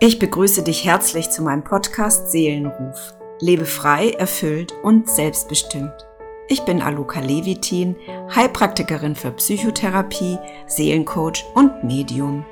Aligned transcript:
Ich 0.00 0.20
begrüße 0.20 0.62
dich 0.62 0.84
herzlich 0.84 1.28
zu 1.30 1.42
meinem 1.42 1.64
Podcast 1.64 2.30
Seelenruf. 2.30 3.14
Lebe 3.40 3.64
frei, 3.64 4.10
erfüllt 4.10 4.72
und 4.84 5.10
selbstbestimmt. 5.10 6.06
Ich 6.46 6.64
bin 6.64 6.80
Aluka 6.80 7.18
Levitin, 7.18 7.96
Heilpraktikerin 8.32 9.16
für 9.16 9.32
Psychotherapie, 9.32 10.38
Seelencoach 10.68 11.44
und 11.56 11.82
Medium. 11.82 12.46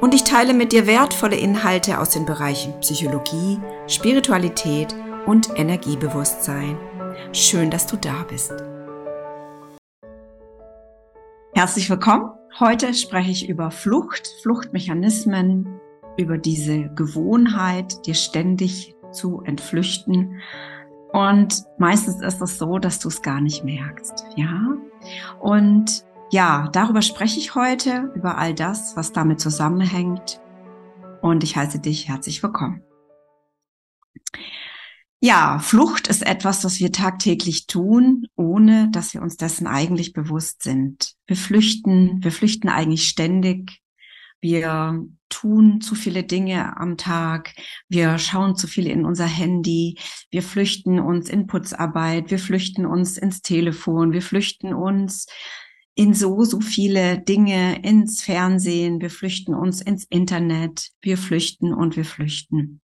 Und 0.00 0.14
ich 0.14 0.24
teile 0.24 0.52
mit 0.52 0.72
dir 0.72 0.88
wertvolle 0.88 1.36
Inhalte 1.36 2.00
aus 2.00 2.10
den 2.10 2.26
Bereichen 2.26 2.74
Psychologie, 2.80 3.60
Spiritualität 3.86 4.92
und 5.26 5.48
Energiebewusstsein. 5.54 6.76
Schön, 7.30 7.70
dass 7.70 7.86
du 7.86 7.98
da 7.98 8.24
bist. 8.28 8.52
Herzlich 11.54 11.88
willkommen. 11.88 12.32
Heute 12.58 12.94
spreche 12.94 13.30
ich 13.30 13.48
über 13.48 13.70
Flucht, 13.70 14.28
Fluchtmechanismen, 14.42 15.79
über 16.20 16.38
diese 16.38 16.88
Gewohnheit, 16.94 18.06
dir 18.06 18.14
ständig 18.14 18.94
zu 19.12 19.40
entflüchten. 19.42 20.40
Und 21.12 21.64
meistens 21.78 22.22
ist 22.22 22.40
es 22.40 22.58
so, 22.58 22.78
dass 22.78 23.00
du 23.00 23.08
es 23.08 23.22
gar 23.22 23.40
nicht 23.40 23.64
merkst, 23.64 24.24
ja? 24.36 24.76
Und 25.40 26.04
ja, 26.30 26.68
darüber 26.72 27.02
spreche 27.02 27.40
ich 27.40 27.56
heute, 27.56 28.12
über 28.14 28.38
all 28.38 28.54
das, 28.54 28.96
was 28.96 29.12
damit 29.12 29.40
zusammenhängt. 29.40 30.40
Und 31.22 31.42
ich 31.42 31.56
heiße 31.56 31.80
dich 31.80 32.08
herzlich 32.08 32.42
willkommen. 32.42 32.82
Ja, 35.22 35.58
Flucht 35.58 36.08
ist 36.08 36.24
etwas, 36.24 36.64
was 36.64 36.80
wir 36.80 36.92
tagtäglich 36.92 37.66
tun, 37.66 38.26
ohne 38.36 38.88
dass 38.90 39.12
wir 39.12 39.20
uns 39.20 39.36
dessen 39.36 39.66
eigentlich 39.66 40.14
bewusst 40.14 40.62
sind. 40.62 41.14
Wir 41.26 41.36
flüchten, 41.36 42.22
wir 42.24 42.32
flüchten 42.32 42.70
eigentlich 42.70 43.06
ständig 43.06 43.82
wir 44.40 45.06
tun 45.28 45.80
zu 45.80 45.94
viele 45.94 46.24
Dinge 46.24 46.76
am 46.76 46.96
Tag, 46.96 47.54
wir 47.88 48.18
schauen 48.18 48.56
zu 48.56 48.66
viel 48.66 48.86
in 48.86 49.04
unser 49.04 49.26
Handy, 49.26 49.98
wir 50.30 50.42
flüchten 50.42 50.98
uns 50.98 51.30
in 51.30 51.46
Putzarbeit, 51.46 52.30
wir 52.30 52.38
flüchten 52.38 52.84
uns 52.84 53.16
ins 53.16 53.42
Telefon, 53.42 54.12
wir 54.12 54.22
flüchten 54.22 54.74
uns 54.74 55.26
in 55.94 56.14
so, 56.14 56.44
so 56.44 56.60
viele 56.60 57.20
Dinge, 57.20 57.82
ins 57.82 58.22
Fernsehen, 58.22 59.00
wir 59.00 59.10
flüchten 59.10 59.54
uns 59.54 59.80
ins 59.80 60.04
Internet, 60.04 60.90
wir 61.02 61.18
flüchten 61.18 61.74
und 61.74 61.96
wir 61.96 62.04
flüchten. 62.04 62.80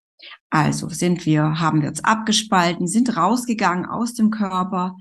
Also 0.57 0.89
sind 0.89 1.27
wir, 1.27 1.61
haben 1.61 1.83
wir 1.83 1.89
uns 1.91 2.03
abgespalten, 2.03 2.87
sind 2.87 3.15
rausgegangen 3.15 3.85
aus 3.85 4.15
dem 4.15 4.31
Körper 4.31 4.97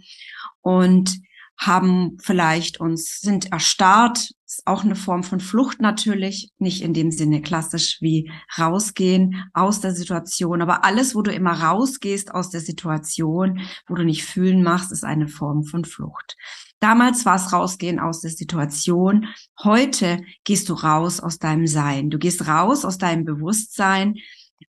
und 0.60 1.18
haben 1.58 2.18
vielleicht 2.22 2.82
uns, 2.82 3.22
sind 3.22 3.54
erstarrt, 3.54 4.32
ist 4.46 4.68
auch 4.68 4.84
eine 4.84 4.98
Form 4.98 5.24
von 5.24 5.40
Flucht 5.40 5.80
natürlich, 5.80 6.52
nicht 6.58 6.82
in 6.82 6.94
dem 6.94 7.10
Sinne 7.10 7.42
klassisch 7.42 8.00
wie 8.02 8.30
rausgehen 8.60 9.50
aus 9.54 9.80
der 9.80 9.96
Situation, 9.96 10.62
aber 10.62 10.84
alles, 10.84 11.16
wo 11.16 11.22
du 11.22 11.32
immer 11.32 11.54
rausgehst 11.54 12.34
aus 12.34 12.50
der 12.50 12.60
Situation, 12.60 13.62
wo 13.88 13.96
du 13.96 14.04
nicht 14.04 14.26
fühlen 14.26 14.62
machst, 14.62 14.92
ist 14.92 15.06
eine 15.06 15.30
Form 15.30 15.64
von 15.64 15.86
Flucht. 15.86 16.36
Damals 16.82 17.26
war 17.26 17.36
es 17.36 17.54
rausgehen 17.54 18.02
aus 18.02 18.20
der 18.20 18.32
Situation. 18.32 19.28
Heute 19.64 20.22
gehst 20.44 20.68
du 20.68 20.74
raus 20.74 21.22
aus 21.22 21.40
deinem 21.40 21.66
Sein. 21.66 22.10
Du 22.10 22.18
gehst 22.18 22.46
raus 22.46 22.84
aus 22.84 22.98
deinem 22.98 23.24
Bewusstsein 23.24 24.16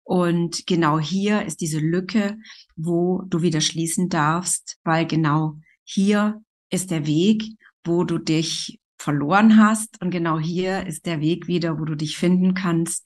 und 0.03 0.67
genau 0.67 0.99
hier 0.99 1.45
ist 1.45 1.61
diese 1.61 1.79
Lücke, 1.79 2.37
wo 2.75 3.23
du 3.27 3.41
wieder 3.41 3.61
schließen 3.61 4.09
darfst, 4.09 4.77
weil 4.83 5.05
genau 5.05 5.57
hier 5.83 6.43
ist 6.69 6.91
der 6.91 7.05
Weg, 7.05 7.43
wo 7.83 8.03
du 8.03 8.17
dich 8.17 8.79
verloren 8.97 9.57
hast. 9.57 10.01
Und 10.01 10.11
genau 10.11 10.39
hier 10.39 10.85
ist 10.85 11.05
der 11.05 11.21
Weg 11.21 11.47
wieder, 11.47 11.79
wo 11.79 11.85
du 11.85 11.95
dich 11.95 12.17
finden 12.17 12.53
kannst. 12.53 13.05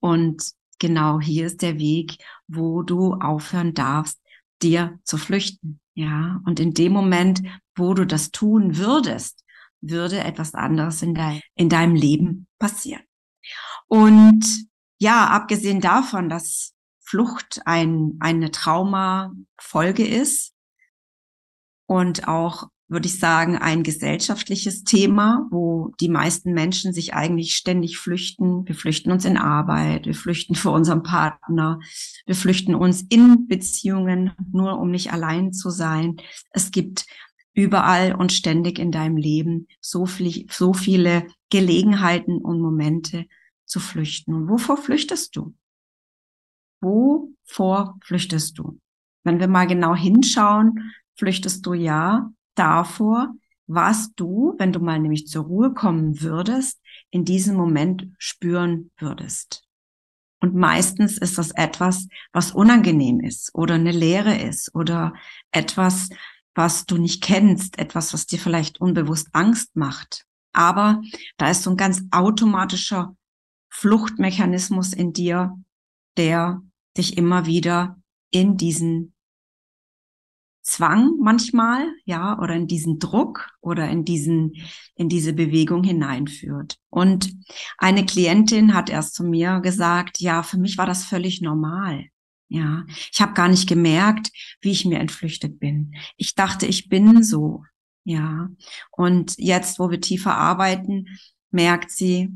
Und 0.00 0.42
genau 0.78 1.20
hier 1.20 1.46
ist 1.46 1.62
der 1.62 1.78
Weg, 1.78 2.16
wo 2.46 2.82
du 2.82 3.14
aufhören 3.14 3.74
darfst, 3.74 4.20
dir 4.62 4.98
zu 5.04 5.18
flüchten. 5.18 5.80
Ja. 5.94 6.40
Und 6.44 6.60
in 6.60 6.74
dem 6.74 6.92
Moment, 6.92 7.42
wo 7.74 7.94
du 7.94 8.06
das 8.06 8.30
tun 8.30 8.76
würdest, 8.76 9.44
würde 9.80 10.18
etwas 10.18 10.54
anderes 10.54 11.02
in, 11.02 11.14
dein, 11.14 11.40
in 11.54 11.68
deinem 11.68 11.94
Leben 11.94 12.46
passieren. 12.58 13.02
Und 13.86 14.44
ja, 14.98 15.28
abgesehen 15.28 15.80
davon, 15.80 16.28
dass 16.28 16.74
Flucht 17.00 17.62
ein, 17.64 18.16
eine 18.20 18.50
Traumafolge 18.50 20.06
ist 20.06 20.52
und 21.86 22.28
auch, 22.28 22.68
würde 22.88 23.06
ich 23.06 23.18
sagen, 23.18 23.56
ein 23.56 23.82
gesellschaftliches 23.82 24.84
Thema, 24.84 25.46
wo 25.50 25.92
die 26.00 26.08
meisten 26.08 26.52
Menschen 26.52 26.92
sich 26.92 27.14
eigentlich 27.14 27.54
ständig 27.54 27.98
flüchten. 27.98 28.66
Wir 28.66 28.74
flüchten 28.74 29.10
uns 29.10 29.24
in 29.24 29.36
Arbeit, 29.36 30.06
wir 30.06 30.14
flüchten 30.14 30.54
vor 30.54 30.72
unserem 30.72 31.02
Partner, 31.02 31.80
wir 32.26 32.34
flüchten 32.34 32.74
uns 32.74 33.02
in 33.08 33.46
Beziehungen, 33.46 34.32
nur 34.52 34.78
um 34.78 34.90
nicht 34.90 35.12
allein 35.12 35.52
zu 35.52 35.70
sein. 35.70 36.16
Es 36.50 36.70
gibt 36.70 37.06
überall 37.54 38.14
und 38.14 38.32
ständig 38.32 38.78
in 38.78 38.92
deinem 38.92 39.16
Leben 39.16 39.66
so, 39.80 40.06
viel, 40.06 40.46
so 40.50 40.72
viele 40.72 41.26
Gelegenheiten 41.50 42.38
und 42.38 42.60
Momente, 42.60 43.26
zu 43.68 43.80
flüchten. 43.80 44.34
Und 44.34 44.48
wovor 44.48 44.76
flüchtest 44.76 45.36
du? 45.36 45.54
Wovor 46.80 47.98
flüchtest 48.02 48.58
du? 48.58 48.80
Wenn 49.24 49.40
wir 49.40 49.48
mal 49.48 49.66
genau 49.66 49.94
hinschauen, 49.94 50.92
flüchtest 51.16 51.66
du 51.66 51.74
ja 51.74 52.30
davor, 52.54 53.34
was 53.66 54.14
du, 54.14 54.54
wenn 54.58 54.72
du 54.72 54.80
mal 54.80 54.98
nämlich 54.98 55.26
zur 55.26 55.44
Ruhe 55.44 55.74
kommen 55.74 56.20
würdest, 56.22 56.80
in 57.10 57.24
diesem 57.24 57.56
Moment 57.56 58.08
spüren 58.18 58.90
würdest. 58.98 59.64
Und 60.40 60.54
meistens 60.54 61.18
ist 61.18 61.36
das 61.36 61.50
etwas, 61.50 62.06
was 62.32 62.52
unangenehm 62.52 63.20
ist 63.20 63.54
oder 63.54 63.74
eine 63.74 63.90
Leere 63.90 64.36
ist 64.36 64.74
oder 64.74 65.12
etwas, 65.50 66.08
was 66.54 66.86
du 66.86 66.96
nicht 66.96 67.22
kennst, 67.22 67.78
etwas, 67.78 68.14
was 68.14 68.26
dir 68.26 68.38
vielleicht 68.38 68.80
unbewusst 68.80 69.28
Angst 69.32 69.76
macht. 69.76 70.24
Aber 70.52 71.02
da 71.36 71.50
ist 71.50 71.62
so 71.62 71.70
ein 71.70 71.76
ganz 71.76 72.02
automatischer 72.10 73.16
Fluchtmechanismus 73.78 74.92
in 74.92 75.12
dir, 75.12 75.56
der 76.16 76.60
dich 76.96 77.16
immer 77.16 77.46
wieder 77.46 77.96
in 78.32 78.56
diesen 78.56 79.14
Zwang 80.62 81.16
manchmal, 81.20 81.86
ja, 82.04 82.36
oder 82.40 82.56
in 82.56 82.66
diesen 82.66 82.98
Druck 82.98 83.48
oder 83.60 83.88
in 83.88 84.04
diesen, 84.04 84.54
in 84.96 85.08
diese 85.08 85.32
Bewegung 85.32 85.84
hineinführt. 85.84 86.76
Und 86.90 87.32
eine 87.78 88.04
Klientin 88.04 88.74
hat 88.74 88.90
erst 88.90 89.14
zu 89.14 89.22
mir 89.22 89.60
gesagt, 89.60 90.18
ja, 90.18 90.42
für 90.42 90.58
mich 90.58 90.76
war 90.76 90.86
das 90.86 91.04
völlig 91.04 91.40
normal. 91.40 92.06
Ja, 92.48 92.84
ich 93.12 93.20
habe 93.20 93.34
gar 93.34 93.48
nicht 93.48 93.68
gemerkt, 93.68 94.32
wie 94.60 94.72
ich 94.72 94.84
mir 94.86 94.98
entflüchtet 94.98 95.60
bin. 95.60 95.94
Ich 96.16 96.34
dachte, 96.34 96.66
ich 96.66 96.88
bin 96.88 97.22
so. 97.22 97.62
Ja, 98.02 98.48
und 98.90 99.36
jetzt, 99.38 99.78
wo 99.78 99.88
wir 99.88 100.00
tiefer 100.00 100.36
arbeiten, 100.36 101.06
merkt 101.52 101.92
sie, 101.92 102.30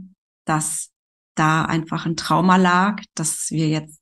dass 0.45 0.92
da 1.35 1.65
einfach 1.65 2.07
ein 2.07 2.17
Trauma 2.17 2.57
lag, 2.57 3.03
das 3.15 3.51
wir 3.51 3.69
jetzt 3.69 4.01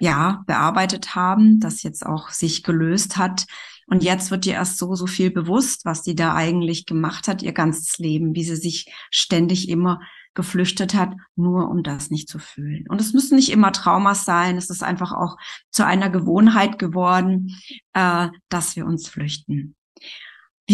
ja 0.00 0.42
bearbeitet 0.46 1.14
haben, 1.14 1.60
das 1.60 1.82
jetzt 1.82 2.04
auch 2.04 2.30
sich 2.30 2.62
gelöst 2.62 3.16
hat. 3.16 3.46
Und 3.86 4.02
jetzt 4.02 4.30
wird 4.30 4.46
ihr 4.46 4.54
erst 4.54 4.78
so, 4.78 4.94
so 4.94 5.06
viel 5.06 5.30
bewusst, 5.30 5.84
was 5.84 6.02
sie 6.02 6.14
da 6.14 6.34
eigentlich 6.34 6.86
gemacht 6.86 7.28
hat, 7.28 7.42
ihr 7.42 7.52
ganzes 7.52 7.98
Leben, 7.98 8.34
wie 8.34 8.44
sie 8.44 8.56
sich 8.56 8.92
ständig 9.10 9.68
immer 9.68 10.00
geflüchtet 10.34 10.94
hat, 10.94 11.14
nur 11.36 11.68
um 11.68 11.82
das 11.82 12.10
nicht 12.10 12.28
zu 12.28 12.38
fühlen. 12.38 12.86
Und 12.88 13.00
es 13.00 13.12
müssen 13.12 13.36
nicht 13.36 13.50
immer 13.50 13.70
Traumas 13.72 14.24
sein, 14.24 14.56
es 14.56 14.70
ist 14.70 14.82
einfach 14.82 15.12
auch 15.12 15.36
zu 15.70 15.84
einer 15.84 16.10
Gewohnheit 16.10 16.78
geworden, 16.78 17.54
äh, 17.92 18.28
dass 18.48 18.76
wir 18.76 18.86
uns 18.86 19.08
flüchten. 19.08 19.76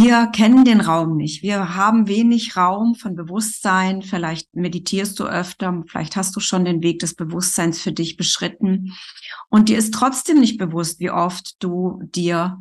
Wir 0.00 0.28
kennen 0.28 0.64
den 0.64 0.80
Raum 0.80 1.16
nicht. 1.16 1.42
Wir 1.42 1.74
haben 1.74 2.06
wenig 2.06 2.56
Raum 2.56 2.94
von 2.94 3.16
Bewusstsein. 3.16 4.02
Vielleicht 4.02 4.54
meditierst 4.54 5.18
du 5.18 5.24
öfter. 5.24 5.82
Vielleicht 5.88 6.14
hast 6.14 6.36
du 6.36 6.40
schon 6.40 6.64
den 6.64 6.84
Weg 6.84 7.00
des 7.00 7.16
Bewusstseins 7.16 7.80
für 7.82 7.90
dich 7.90 8.16
beschritten. 8.16 8.92
Und 9.48 9.68
dir 9.68 9.76
ist 9.76 9.92
trotzdem 9.92 10.38
nicht 10.38 10.56
bewusst, 10.56 11.00
wie 11.00 11.10
oft 11.10 11.60
du 11.60 12.00
dir 12.14 12.60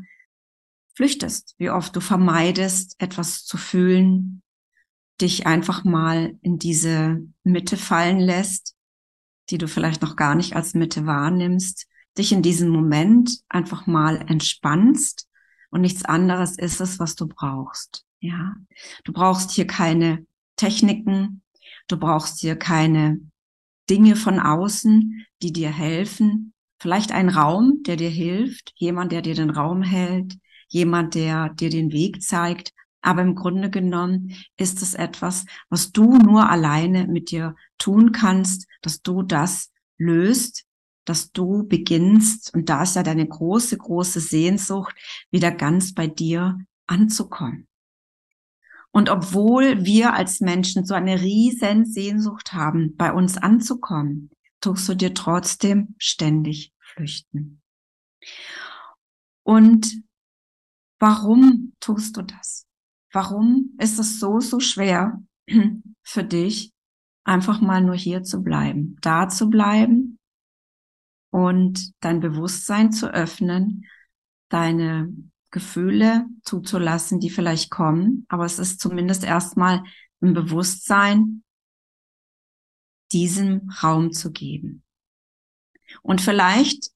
flüchtest, 0.96 1.54
wie 1.60 1.70
oft 1.70 1.96
du 1.96 2.00
vermeidest, 2.00 2.96
etwas 2.98 3.46
zu 3.46 3.58
fühlen, 3.58 4.42
dich 5.22 5.46
einfach 5.46 5.84
mal 5.84 6.40
in 6.42 6.58
diese 6.58 7.22
Mitte 7.44 7.78
fallen 7.78 8.20
lässt, 8.20 8.74
die 9.52 9.60
du 9.60 9.68
vielleicht 9.68 10.02
noch 10.02 10.16
gar 10.16 10.34
nicht 10.34 10.56
als 10.56 10.74
Mitte 10.74 11.06
wahrnimmst, 11.06 11.86
dich 12.18 12.32
in 12.32 12.42
diesem 12.42 12.70
Moment 12.70 13.42
einfach 13.48 13.86
mal 13.86 14.26
entspannst 14.28 15.27
und 15.70 15.82
nichts 15.82 16.06
anderes 16.06 16.58
ist 16.58 16.82
es, 16.82 17.00
was 17.00 17.16
du 17.16 17.28
brauchst. 17.28 18.06
Ja, 18.20 18.56
du 19.04 19.14
brauchst 19.14 19.52
hier 19.52 19.68
keine 19.68 20.26
Techniken, 20.56 21.44
du 21.88 21.98
brauchst 21.98 22.40
hier 22.40 22.56
keine 22.56 23.20
Dinge 23.90 24.16
von 24.16 24.40
außen, 24.40 25.26
die 25.42 25.54
dir 25.54 25.70
helfen. 25.70 26.54
Vielleicht 26.80 27.12
ein 27.12 27.30
Raum, 27.30 27.84
der 27.86 27.96
dir 27.96 28.10
hilft, 28.10 28.74
jemand, 28.76 29.12
der 29.12 29.22
dir 29.22 29.36
den 29.36 29.50
Raum 29.50 29.82
hält, 29.82 30.38
jemand, 30.68 31.16
der 31.16 31.50
dir 31.50 31.70
den 31.70 31.92
Weg 31.92 32.22
zeigt. 32.22 32.74
Aber 33.02 33.22
im 33.22 33.36
Grunde 33.36 33.70
genommen 33.70 34.34
ist 34.58 34.82
es 34.82 34.94
etwas, 34.94 35.46
was 35.70 35.92
du 35.92 36.18
nur 36.18 36.50
alleine 36.50 37.08
mit 37.08 37.32
dir 37.32 37.56
tun 37.78 38.12
kannst, 38.12 38.68
dass 38.82 39.02
du 39.02 39.22
das 39.22 39.72
löst, 39.98 40.66
dass 41.08 41.32
du 41.32 41.66
beginnst, 41.68 42.54
und 42.54 42.68
da 42.68 42.84
ist 42.84 42.98
ja 42.98 43.04
deine 43.04 43.26
große, 43.26 43.78
große 43.78 44.20
Sehnsucht, 44.20 44.94
wieder 45.32 45.52
ganz 45.52 45.94
bei 45.94 46.08
dir 46.08 46.60
anzukommen. 46.86 47.68
Und 48.92 49.10
obwohl 49.10 49.86
wir 49.86 50.14
als 50.14 50.42
Menschen 50.42 50.86
so 50.86 50.96
eine 50.96 51.22
riesen 51.22 51.86
Sehnsucht 51.86 52.54
haben, 52.54 52.96
bei 52.98 53.14
uns 53.14 53.38
anzukommen, 53.38 54.32
tust 54.60 54.90
du 54.90 54.96
dir 54.96 55.14
trotzdem 55.14 55.96
ständig 55.98 56.74
flüchten. 56.80 57.62
Und 59.44 60.04
warum 61.00 61.74
tust 61.80 62.18
du 62.18 62.22
das? 62.22 62.66
Warum 63.14 63.78
ist 63.80 63.98
es 63.98 64.20
so, 64.20 64.42
so 64.42 64.60
schwer 64.60 65.24
für 66.04 66.24
dich, 66.24 66.74
einfach 67.24 67.62
mal 67.62 67.82
nur 67.82 67.96
hier 67.96 68.24
zu 68.24 68.44
bleiben, 68.44 68.98
da 69.02 69.30
zu 69.30 69.50
bleiben 69.50 70.17
und 71.38 71.94
dein 72.00 72.20
Bewusstsein 72.20 72.92
zu 72.92 73.14
öffnen, 73.14 73.86
deine 74.50 75.14
Gefühle 75.52 76.26
zuzulassen, 76.42 77.20
die 77.20 77.30
vielleicht 77.30 77.70
kommen, 77.70 78.26
aber 78.28 78.46
es 78.46 78.58
ist 78.58 78.80
zumindest 78.80 79.24
erstmal 79.24 79.84
im 80.20 80.34
Bewusstsein, 80.34 81.44
diesem 83.12 83.70
Raum 83.84 84.14
zu 84.14 84.32
geben. 84.32 84.84
Und 86.02 86.22
vielleicht 86.22 86.90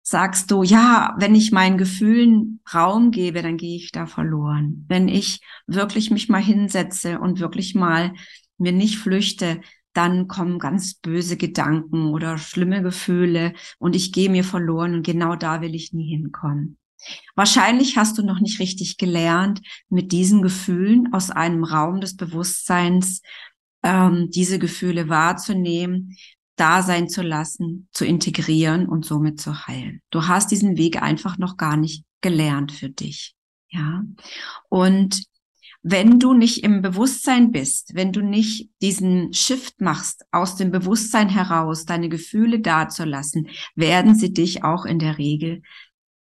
sagst 0.00 0.50
du, 0.50 0.62
ja, 0.62 1.14
wenn 1.18 1.34
ich 1.34 1.52
meinen 1.52 1.76
Gefühlen 1.76 2.60
Raum 2.72 3.10
gebe, 3.10 3.42
dann 3.42 3.58
gehe 3.58 3.76
ich 3.76 3.92
da 3.92 4.06
verloren. 4.06 4.86
Wenn 4.88 5.08
ich 5.08 5.42
wirklich 5.66 6.10
mich 6.10 6.30
mal 6.30 6.42
hinsetze 6.42 7.20
und 7.20 7.38
wirklich 7.38 7.74
mal 7.74 8.14
mir 8.56 8.72
nicht 8.72 8.96
flüchte, 8.96 9.60
dann 9.94 10.28
kommen 10.28 10.58
ganz 10.58 10.94
böse 10.94 11.36
Gedanken 11.36 12.08
oder 12.08 12.36
schlimme 12.36 12.82
Gefühle 12.82 13.54
und 13.78 13.96
ich 13.96 14.12
gehe 14.12 14.28
mir 14.28 14.44
verloren 14.44 14.94
und 14.94 15.06
genau 15.06 15.36
da 15.36 15.60
will 15.60 15.74
ich 15.74 15.92
nie 15.92 16.08
hinkommen. 16.08 16.76
Wahrscheinlich 17.34 17.96
hast 17.96 18.18
du 18.18 18.22
noch 18.22 18.40
nicht 18.40 18.60
richtig 18.60 18.96
gelernt, 18.96 19.60
mit 19.88 20.12
diesen 20.12 20.42
Gefühlen 20.42 21.12
aus 21.12 21.30
einem 21.30 21.64
Raum 21.64 22.00
des 22.00 22.16
Bewusstseins 22.16 23.20
ähm, 23.82 24.30
diese 24.30 24.58
Gefühle 24.58 25.08
wahrzunehmen, 25.08 26.16
da 26.56 26.82
sein 26.82 27.08
zu 27.08 27.22
lassen, 27.22 27.88
zu 27.92 28.04
integrieren 28.04 28.88
und 28.88 29.04
somit 29.04 29.40
zu 29.40 29.66
heilen. 29.66 30.00
Du 30.10 30.26
hast 30.26 30.50
diesen 30.50 30.76
Weg 30.76 31.02
einfach 31.02 31.36
noch 31.38 31.56
gar 31.56 31.76
nicht 31.76 32.04
gelernt 32.20 32.72
für 32.72 32.88
dich. 32.88 33.34
Ja. 33.70 34.02
Und 34.68 35.24
wenn 35.86 36.18
du 36.18 36.32
nicht 36.32 36.64
im 36.64 36.80
Bewusstsein 36.80 37.52
bist, 37.52 37.94
wenn 37.94 38.10
du 38.10 38.22
nicht 38.22 38.70
diesen 38.80 39.34
Shift 39.34 39.82
machst, 39.82 40.24
aus 40.32 40.56
dem 40.56 40.70
Bewusstsein 40.70 41.28
heraus 41.28 41.84
deine 41.84 42.08
Gefühle 42.08 42.60
dazulassen, 42.60 43.48
werden 43.74 44.14
sie 44.14 44.32
dich 44.32 44.64
auch 44.64 44.86
in 44.86 44.98
der 44.98 45.18
Regel 45.18 45.60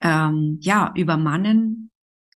ähm, 0.01 0.57
ja 0.59 0.91
übermannen, 0.97 1.91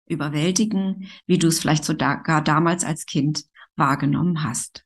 überwältigen, 0.07 1.09
wie 1.25 1.39
du 1.39 1.47
es 1.47 1.59
vielleicht 1.59 1.83
sogar 1.83 2.43
damals 2.43 2.85
als 2.85 3.07
Kind 3.07 3.43
wahrgenommen 3.75 4.43
hast. 4.43 4.85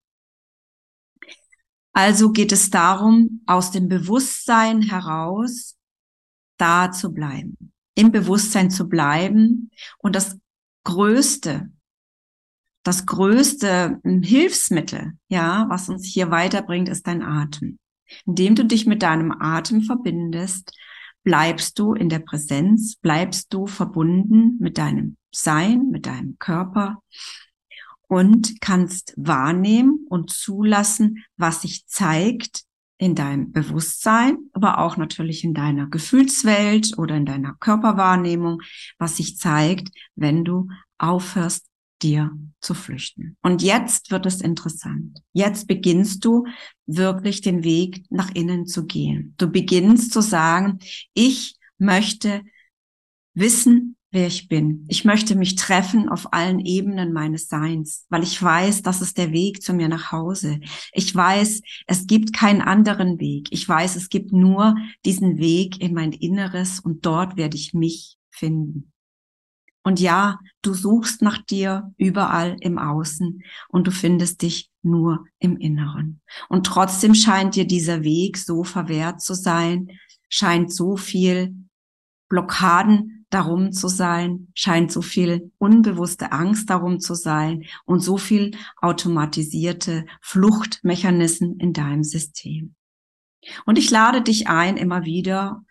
Also 1.91 2.31
geht 2.31 2.53
es 2.53 2.69
darum, 2.69 3.41
aus 3.47 3.71
dem 3.71 3.89
Bewusstsein 3.89 4.81
heraus 4.81 5.77
da 6.57 6.89
zu 6.89 7.13
bleiben, 7.13 7.73
im 7.95 8.13
Bewusstsein 8.13 8.71
zu 8.71 8.87
bleiben 8.87 9.71
und 9.97 10.15
das 10.15 10.39
Größte, 10.85 11.69
das 12.83 13.05
größte 13.05 13.99
hm, 14.03 14.21
Hilfsmittel, 14.21 15.13
ja, 15.27 15.65
was 15.69 15.89
uns 15.89 16.05
hier 16.05 16.31
weiterbringt, 16.31 16.89
ist 16.89 17.07
dein 17.07 17.23
Atem. 17.23 17.79
Indem 18.25 18.55
du 18.55 18.65
dich 18.65 18.85
mit 18.85 19.01
deinem 19.01 19.31
Atem 19.31 19.81
verbindest, 19.81 20.71
bleibst 21.23 21.79
du 21.79 21.93
in 21.93 22.09
der 22.09 22.19
Präsenz, 22.19 22.95
bleibst 22.97 23.53
du 23.53 23.65
verbunden 23.65 24.57
mit 24.59 24.77
deinem 24.77 25.17
Sein, 25.31 25.89
mit 25.89 26.05
deinem 26.05 26.37
Körper 26.37 27.01
und 28.07 28.61
kannst 28.61 29.13
wahrnehmen 29.15 30.05
und 30.09 30.29
zulassen, 30.29 31.23
was 31.37 31.61
sich 31.61 31.87
zeigt 31.87 32.63
in 32.97 33.15
deinem 33.15 33.51
Bewusstsein, 33.51 34.37
aber 34.53 34.77
auch 34.77 34.97
natürlich 34.97 35.43
in 35.43 35.53
deiner 35.53 35.87
Gefühlswelt 35.87 36.97
oder 36.97 37.15
in 37.15 37.25
deiner 37.25 37.55
Körperwahrnehmung, 37.55 38.61
was 38.99 39.17
sich 39.17 39.37
zeigt, 39.37 39.89
wenn 40.15 40.43
du 40.43 40.69
aufhörst, 40.97 41.65
dir 42.03 42.31
zu 42.59 42.73
flüchten. 42.73 43.37
Und 43.41 43.61
jetzt 43.61 44.11
wird 44.11 44.25
es 44.25 44.41
interessant. 44.41 45.21
Jetzt 45.33 45.67
beginnst 45.67 46.23
du 46.25 46.45
wirklich 46.85 47.41
den 47.41 47.63
Weg 47.63 48.05
nach 48.09 48.33
innen 48.33 48.65
zu 48.67 48.85
gehen. 48.85 49.33
Du 49.37 49.47
beginnst 49.47 50.11
zu 50.11 50.21
sagen, 50.21 50.79
ich 51.13 51.55
möchte 51.77 52.41
wissen, 53.33 53.95
wer 54.13 54.27
ich 54.27 54.47
bin. 54.47 54.85
Ich 54.87 55.05
möchte 55.05 55.35
mich 55.35 55.55
treffen 55.55 56.07
auf 56.07 56.31
allen 56.33 56.59
Ebenen 56.59 57.11
meines 57.13 57.47
Seins, 57.47 58.05
weil 58.09 58.23
ich 58.23 58.41
weiß, 58.41 58.83
das 58.83 59.01
ist 59.01 59.17
der 59.17 59.31
Weg 59.31 59.63
zu 59.63 59.73
mir 59.73 59.89
nach 59.89 60.11
Hause. 60.11 60.59
Ich 60.93 61.13
weiß, 61.13 61.61
es 61.87 62.07
gibt 62.07 62.31
keinen 62.31 62.61
anderen 62.61 63.19
Weg. 63.19 63.47
Ich 63.49 63.67
weiß, 63.67 63.95
es 63.95 64.09
gibt 64.09 64.31
nur 64.31 64.75
diesen 65.03 65.39
Weg 65.39 65.81
in 65.81 65.93
mein 65.93 66.11
Inneres 66.11 66.79
und 66.79 67.05
dort 67.05 67.37
werde 67.37 67.57
ich 67.57 67.73
mich 67.73 68.17
finden. 68.29 68.92
Und 69.83 69.99
ja, 69.99 70.39
du 70.61 70.73
suchst 70.73 71.21
nach 71.21 71.37
dir 71.39 71.93
überall 71.97 72.55
im 72.61 72.77
Außen 72.77 73.43
und 73.67 73.87
du 73.87 73.91
findest 73.91 74.41
dich 74.41 74.71
nur 74.81 75.25
im 75.39 75.57
Inneren. 75.57 76.21
Und 76.49 76.65
trotzdem 76.65 77.15
scheint 77.15 77.55
dir 77.55 77.67
dieser 77.67 78.03
Weg 78.03 78.37
so 78.37 78.63
verwehrt 78.63 79.21
zu 79.21 79.33
sein, 79.33 79.89
scheint 80.29 80.73
so 80.73 80.95
viel 80.95 81.53
Blockaden 82.29 83.25
darum 83.29 83.71
zu 83.71 83.87
sein, 83.87 84.47
scheint 84.53 84.91
so 84.91 85.01
viel 85.01 85.51
unbewusste 85.57 86.31
Angst 86.31 86.69
darum 86.69 86.99
zu 86.99 87.15
sein 87.15 87.65
und 87.85 87.99
so 87.99 88.17
viel 88.17 88.55
automatisierte 88.77 90.05
Fluchtmechanismen 90.21 91.59
in 91.59 91.73
deinem 91.73 92.03
System. 92.03 92.75
Und 93.65 93.77
ich 93.77 93.91
lade 93.91 94.21
dich 94.21 94.47
ein, 94.47 94.77
immer 94.77 95.03
wieder 95.03 95.63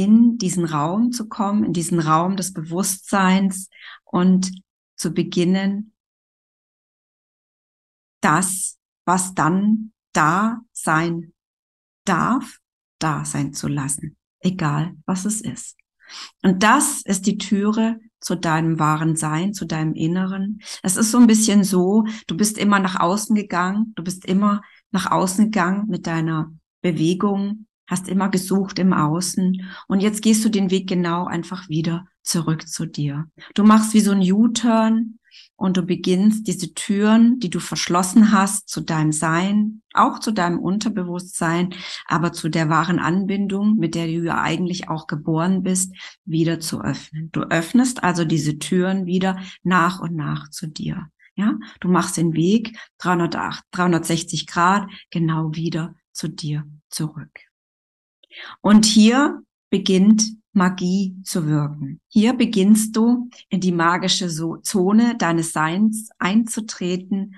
in 0.00 0.38
diesen 0.38 0.64
Raum 0.64 1.12
zu 1.12 1.28
kommen, 1.28 1.62
in 1.62 1.74
diesen 1.74 2.00
Raum 2.00 2.36
des 2.36 2.54
Bewusstseins 2.54 3.68
und 4.04 4.50
zu 4.96 5.12
beginnen, 5.12 5.92
das, 8.22 8.78
was 9.04 9.34
dann 9.34 9.92
da 10.14 10.60
sein 10.72 11.34
darf, 12.06 12.58
da 12.98 13.26
sein 13.26 13.52
zu 13.52 13.68
lassen, 13.68 14.16
egal 14.40 14.96
was 15.04 15.26
es 15.26 15.42
ist. 15.42 15.76
Und 16.42 16.62
das 16.62 17.02
ist 17.02 17.26
die 17.26 17.36
Türe 17.36 18.00
zu 18.20 18.36
deinem 18.36 18.78
wahren 18.78 19.16
Sein, 19.16 19.52
zu 19.52 19.66
deinem 19.66 19.94
Inneren. 19.94 20.60
Es 20.82 20.96
ist 20.96 21.10
so 21.10 21.18
ein 21.18 21.26
bisschen 21.26 21.62
so, 21.62 22.04
du 22.26 22.36
bist 22.36 22.56
immer 22.56 22.80
nach 22.80 22.98
außen 22.98 23.36
gegangen, 23.36 23.92
du 23.96 24.02
bist 24.02 24.24
immer 24.24 24.62
nach 24.92 25.10
außen 25.10 25.44
gegangen 25.46 25.88
mit 25.88 26.06
deiner 26.06 26.52
Bewegung, 26.80 27.66
hast 27.90 28.08
immer 28.08 28.28
gesucht 28.28 28.78
im 28.78 28.92
Außen 28.92 29.68
und 29.88 30.00
jetzt 30.00 30.22
gehst 30.22 30.44
du 30.44 30.48
den 30.48 30.70
Weg 30.70 30.88
genau 30.88 31.26
einfach 31.26 31.68
wieder 31.68 32.06
zurück 32.22 32.68
zu 32.68 32.86
dir. 32.86 33.26
Du 33.54 33.64
machst 33.64 33.92
wie 33.92 34.00
so 34.00 34.12
ein 34.12 34.20
U-Turn 34.20 35.18
und 35.56 35.76
du 35.76 35.82
beginnst 35.82 36.46
diese 36.46 36.72
Türen, 36.72 37.38
die 37.40 37.50
du 37.50 37.60
verschlossen 37.60 38.32
hast, 38.32 38.68
zu 38.68 38.80
deinem 38.80 39.12
Sein, 39.12 39.82
auch 39.92 40.18
zu 40.18 40.32
deinem 40.32 40.58
Unterbewusstsein, 40.58 41.74
aber 42.06 42.32
zu 42.32 42.48
der 42.48 42.68
wahren 42.68 42.98
Anbindung, 42.98 43.76
mit 43.76 43.94
der 43.94 44.06
du 44.06 44.24
ja 44.24 44.40
eigentlich 44.40 44.88
auch 44.88 45.06
geboren 45.06 45.62
bist, 45.62 45.94
wieder 46.24 46.60
zu 46.60 46.80
öffnen. 46.80 47.30
Du 47.32 47.42
öffnest 47.42 48.02
also 48.02 48.24
diese 48.24 48.58
Türen 48.58 49.06
wieder 49.06 49.38
nach 49.62 50.00
und 50.00 50.14
nach 50.14 50.48
zu 50.48 50.66
dir. 50.66 51.08
Ja, 51.34 51.58
du 51.80 51.88
machst 51.88 52.16
den 52.16 52.34
Weg 52.34 52.78
308, 52.98 53.64
360 53.72 54.46
Grad 54.46 54.88
genau 55.10 55.54
wieder 55.54 55.94
zu 56.12 56.28
dir 56.28 56.64
zurück. 56.90 57.49
Und 58.60 58.84
hier 58.84 59.42
beginnt 59.70 60.24
Magie 60.52 61.16
zu 61.22 61.46
wirken. 61.46 62.00
Hier 62.08 62.32
beginnst 62.34 62.96
du 62.96 63.30
in 63.48 63.60
die 63.60 63.72
magische 63.72 64.28
Zone 64.28 65.16
deines 65.16 65.52
Seins 65.52 66.10
einzutreten 66.18 67.36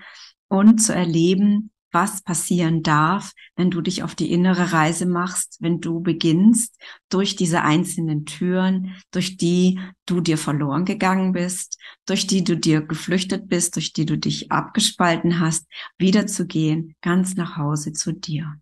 und 0.49 0.79
zu 0.79 0.95
erleben, 0.95 1.71
was 1.93 2.23
passieren 2.23 2.83
darf, 2.83 3.33
wenn 3.55 3.71
du 3.71 3.83
dich 3.83 4.03
auf 4.03 4.15
die 4.15 4.33
innere 4.33 4.73
Reise 4.73 5.05
machst, 5.05 5.59
wenn 5.61 5.81
du 5.81 6.01
beginnst, 6.01 6.75
durch 7.11 7.37
diese 7.37 7.63
einzelnen 7.63 8.25
Türen, 8.25 8.97
durch 9.11 9.37
die 9.37 9.79
du 10.07 10.23
dir 10.23 10.39
verloren 10.39 10.87
gegangen 10.87 11.33
bist, 11.33 11.79
durch 12.07 12.27
die 12.27 12.45
du 12.45 12.57
dir 12.57 12.81
geflüchtet 12.81 13.49
bist, 13.49 13.77
durch 13.77 13.93
die 13.93 14.07
du 14.07 14.17
dich 14.17 14.51
abgespalten 14.51 15.39
hast, 15.39 15.67
wiederzugehen, 15.99 16.97
ganz 17.03 17.35
nach 17.37 17.59
Hause 17.59 17.93
zu 17.93 18.13
dir. 18.13 18.57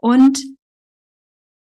Und 0.00 0.40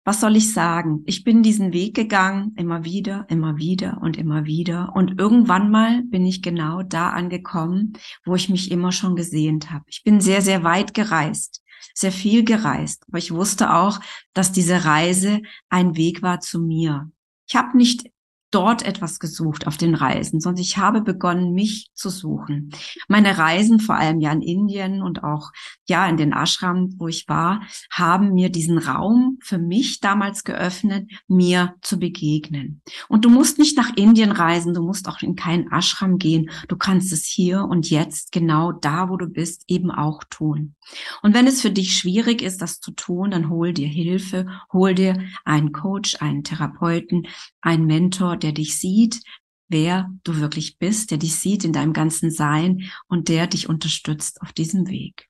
was 0.08 0.22
soll 0.22 0.38
ich 0.38 0.54
sagen? 0.54 1.04
Ich 1.06 1.26
bin 1.26 1.44
diesen 1.44 1.74
Weg 1.74 1.94
gegangen, 1.94 2.54
immer 2.56 2.86
wieder, 2.86 3.26
immer 3.28 3.58
wieder 3.58 4.00
und 4.02 4.16
immer 4.16 4.46
wieder. 4.46 4.96
Und 4.96 5.20
irgendwann 5.20 5.70
mal 5.70 6.02
bin 6.04 6.26
ich 6.26 6.42
genau 6.42 6.82
da 6.82 7.10
angekommen, 7.10 7.92
wo 8.24 8.34
ich 8.34 8.48
mich 8.48 8.72
immer 8.72 8.94
schon 8.94 9.18
gesehnt 9.18 9.70
habe. 9.70 9.84
Ich 9.90 10.06
bin 10.06 10.22
sehr, 10.22 10.42
sehr 10.42 10.64
weit 10.64 10.94
gereist, 10.94 11.62
sehr 11.94 12.14
viel 12.14 12.46
gereist. 12.46 13.04
Aber 13.10 13.18
ich 13.18 13.34
wusste 13.34 13.74
auch, 13.74 14.00
dass 14.32 14.54
diese 14.54 14.86
Reise 14.86 15.42
ein 15.68 15.98
Weg 15.98 16.22
war 16.22 16.40
zu 16.40 16.62
mir. 16.62 17.12
Ich 17.46 17.58
habe 17.58 17.76
nicht 17.76 18.10
dort 18.52 18.84
etwas 18.84 19.20
gesucht 19.20 19.68
auf 19.68 19.78
den 19.78 19.94
Reisen, 19.94 20.40
sondern 20.40 20.62
ich 20.62 20.78
habe 20.78 21.02
begonnen, 21.02 21.54
mich 21.54 21.90
zu 21.94 22.10
suchen. 22.10 22.72
Meine 23.08 23.38
Reisen, 23.38 23.80
vor 23.80 23.96
allem 23.96 24.20
ja 24.20 24.32
in 24.32 24.42
Indien 24.42 25.02
und 25.02 25.24
auch 25.24 25.52
ja 25.88 26.08
in 26.08 26.18
den 26.18 26.32
Ashram, 26.32 26.94
wo 26.98 27.08
ich 27.08 27.28
war, 27.28 27.62
haben 27.92 28.34
mir 28.34 28.50
diesen 28.50 28.78
Raum 28.78 29.38
für 29.42 29.58
mich 29.58 30.00
damals 30.00 30.44
geöffnet, 30.44 31.10
mir 31.28 31.76
zu 31.82 32.00
begegnen. 32.00 32.82
Und 33.10 33.26
du 33.26 33.30
musst 33.30 33.60
nicht 33.60 33.76
nach 33.78 33.96
Indien 33.96 34.32
reisen, 34.32 34.74
du 34.74 34.82
musst 34.82 35.10
auch 35.10 35.22
in 35.22 35.36
keinen 35.36 35.72
Ashram 35.72 36.18
gehen. 36.18 36.50
Du 36.68 36.78
kannst 36.78 37.12
es 37.12 37.26
hier 37.26 37.64
und 37.64 37.90
jetzt 37.90 38.32
genau 38.32 38.72
da, 38.72 39.10
wo 39.10 39.18
du 39.18 39.28
bist, 39.28 39.64
eben 39.68 39.92
auch 39.92 40.24
tun. 40.30 40.76
Und 41.22 41.34
wenn 41.34 41.48
es 41.48 41.62
für 41.62 41.72
dich 41.72 41.98
schwierig 41.98 42.42
ist, 42.42 42.62
das 42.62 42.80
zu 42.80 42.92
tun, 42.92 43.32
dann 43.32 43.50
hol 43.50 43.74
dir 43.74 43.88
Hilfe, 43.88 44.48
hol 44.72 44.94
dir 44.94 45.22
einen 45.44 45.74
Coach, 45.74 46.22
einen 46.22 46.44
Therapeuten, 46.44 47.28
einen 47.62 47.86
Mentor, 47.86 48.37
der 48.38 48.52
dich 48.52 48.80
sieht, 48.80 49.22
wer 49.68 50.10
du 50.24 50.38
wirklich 50.38 50.78
bist, 50.78 51.12
der 51.12 51.18
dich 51.18 51.36
sieht 51.36 51.64
in 51.64 51.74
deinem 51.74 51.94
ganzen 51.94 52.32
Sein 52.32 52.90
und 53.08 53.30
der 53.30 53.48
dich 53.48 53.70
unterstützt 53.70 54.42
auf 54.42 54.54
diesem 54.54 54.88
Weg. 54.88 55.28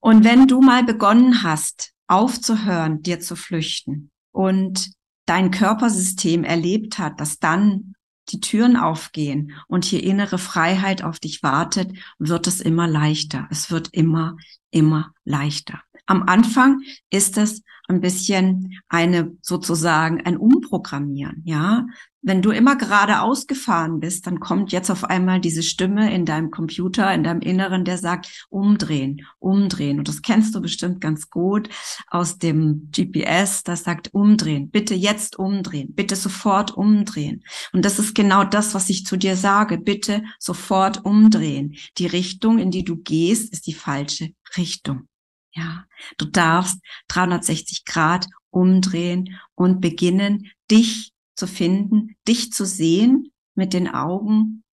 Und 0.00 0.24
wenn 0.24 0.46
du 0.46 0.60
mal 0.60 0.84
begonnen 0.84 1.42
hast, 1.42 1.92
aufzuhören, 2.08 3.02
dir 3.02 3.20
zu 3.20 3.36
flüchten 3.36 4.10
und 4.32 4.92
dein 5.26 5.50
Körpersystem 5.50 6.44
erlebt 6.44 6.98
hat, 6.98 7.20
dass 7.20 7.38
dann 7.38 7.94
die 8.28 8.40
Türen 8.40 8.76
aufgehen 8.76 9.52
und 9.68 9.84
hier 9.84 10.02
innere 10.02 10.38
Freiheit 10.38 11.02
auf 11.02 11.18
dich 11.18 11.42
wartet, 11.42 11.96
wird 12.18 12.46
es 12.46 12.60
immer 12.60 12.86
leichter. 12.86 13.46
Es 13.50 13.70
wird 13.70 13.88
immer, 13.92 14.36
immer 14.70 15.12
leichter. 15.24 15.82
Am 16.12 16.24
Anfang 16.24 16.82
ist 17.08 17.38
es 17.38 17.62
ein 17.88 18.02
bisschen 18.02 18.78
eine 18.90 19.34
sozusagen 19.40 20.20
ein 20.26 20.36
Umprogrammieren, 20.36 21.40
ja. 21.46 21.86
Wenn 22.20 22.42
du 22.42 22.50
immer 22.50 22.76
geradeaus 22.76 23.46
gefahren 23.46 23.98
bist, 23.98 24.26
dann 24.26 24.40
kommt 24.40 24.72
jetzt 24.72 24.90
auf 24.90 25.04
einmal 25.04 25.40
diese 25.40 25.62
Stimme 25.62 26.14
in 26.14 26.26
deinem 26.26 26.50
Computer, 26.50 27.12
in 27.14 27.24
deinem 27.24 27.40
Inneren, 27.40 27.86
der 27.86 27.96
sagt, 27.96 28.46
umdrehen, 28.50 29.26
umdrehen. 29.38 29.98
Und 29.98 30.06
das 30.06 30.20
kennst 30.20 30.54
du 30.54 30.60
bestimmt 30.60 31.00
ganz 31.00 31.30
gut 31.30 31.70
aus 32.08 32.36
dem 32.36 32.90
GPS, 32.94 33.62
das 33.64 33.84
sagt, 33.84 34.12
umdrehen, 34.12 34.70
bitte 34.70 34.94
jetzt 34.94 35.38
umdrehen, 35.38 35.94
bitte 35.94 36.14
sofort 36.14 36.76
umdrehen. 36.76 37.42
Und 37.72 37.86
das 37.86 37.98
ist 37.98 38.14
genau 38.14 38.44
das, 38.44 38.74
was 38.74 38.90
ich 38.90 39.06
zu 39.06 39.16
dir 39.16 39.34
sage, 39.34 39.78
bitte 39.78 40.22
sofort 40.38 41.06
umdrehen. 41.06 41.76
Die 41.96 42.06
Richtung, 42.06 42.58
in 42.58 42.70
die 42.70 42.84
du 42.84 42.96
gehst, 42.96 43.50
ist 43.50 43.66
die 43.66 43.72
falsche 43.74 44.34
Richtung. 44.58 45.08
Ja, 45.54 45.84
du 46.16 46.24
darfst 46.24 46.80
360 47.08 47.84
Grad 47.84 48.26
umdrehen 48.50 49.38
und 49.54 49.80
beginnen, 49.80 50.50
dich 50.70 51.12
zu 51.34 51.46
finden, 51.46 52.16
dich 52.26 52.52
zu 52.52 52.64
sehen 52.64 53.32
mit 53.54 53.72
den 53.72 53.88
Augen 53.88 54.64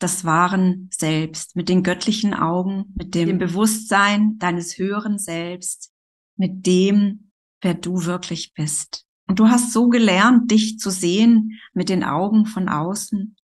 des 0.00 0.24
wahren 0.24 0.88
Selbst, 0.92 1.56
mit 1.56 1.68
den 1.68 1.82
göttlichen 1.82 2.34
Augen, 2.34 2.92
mit 2.94 3.14
dem 3.14 3.38
Bewusstsein 3.38 4.38
deines 4.38 4.78
höheren 4.78 5.18
Selbst, 5.18 5.92
mit 6.36 6.66
dem, 6.66 7.30
wer 7.62 7.74
du 7.74 8.04
wirklich 8.04 8.52
bist. 8.52 9.06
Und 9.26 9.38
du 9.38 9.48
hast 9.48 9.72
so 9.72 9.88
gelernt, 9.88 10.50
dich 10.50 10.78
zu 10.78 10.90
sehen 10.90 11.58
mit 11.72 11.88
den 11.88 12.04
Augen 12.04 12.46
von 12.46 12.68
außen. 12.68 13.36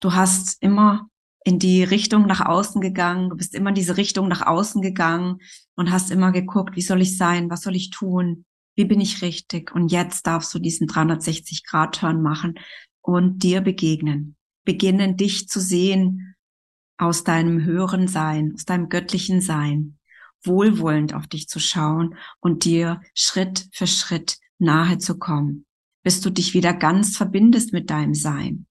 Du 0.00 0.14
hast 0.14 0.62
immer 0.62 1.08
in 1.44 1.58
die 1.58 1.82
Richtung 1.82 2.26
nach 2.26 2.40
außen 2.40 2.80
gegangen, 2.80 3.30
du 3.30 3.36
bist 3.36 3.54
immer 3.54 3.70
in 3.70 3.74
diese 3.74 3.96
Richtung 3.96 4.28
nach 4.28 4.46
außen 4.46 4.80
gegangen 4.80 5.38
und 5.74 5.90
hast 5.90 6.10
immer 6.10 6.32
geguckt, 6.32 6.76
wie 6.76 6.82
soll 6.82 7.02
ich 7.02 7.16
sein, 7.16 7.50
was 7.50 7.62
soll 7.62 7.74
ich 7.74 7.90
tun, 7.90 8.44
wie 8.76 8.84
bin 8.84 9.00
ich 9.00 9.22
richtig? 9.22 9.74
Und 9.74 9.90
jetzt 9.90 10.26
darfst 10.26 10.54
du 10.54 10.58
diesen 10.58 10.86
360 10.86 11.64
Grad 11.64 11.96
Turn 11.96 12.22
machen 12.22 12.54
und 13.00 13.42
dir 13.42 13.60
begegnen, 13.60 14.36
beginnen 14.64 15.16
dich 15.16 15.48
zu 15.48 15.60
sehen 15.60 16.36
aus 16.96 17.24
deinem 17.24 17.64
höheren 17.64 18.06
Sein, 18.06 18.52
aus 18.54 18.64
deinem 18.64 18.88
göttlichen 18.88 19.40
Sein, 19.40 19.98
wohlwollend 20.44 21.14
auf 21.14 21.26
dich 21.26 21.48
zu 21.48 21.58
schauen 21.58 22.16
und 22.40 22.64
dir 22.64 23.00
Schritt 23.14 23.68
für 23.72 23.86
Schritt 23.86 24.38
nahe 24.58 24.98
zu 24.98 25.18
kommen, 25.18 25.66
bis 26.04 26.20
du 26.20 26.30
dich 26.30 26.54
wieder 26.54 26.72
ganz 26.72 27.16
verbindest 27.16 27.72
mit 27.72 27.90
deinem 27.90 28.14
Sein 28.14 28.66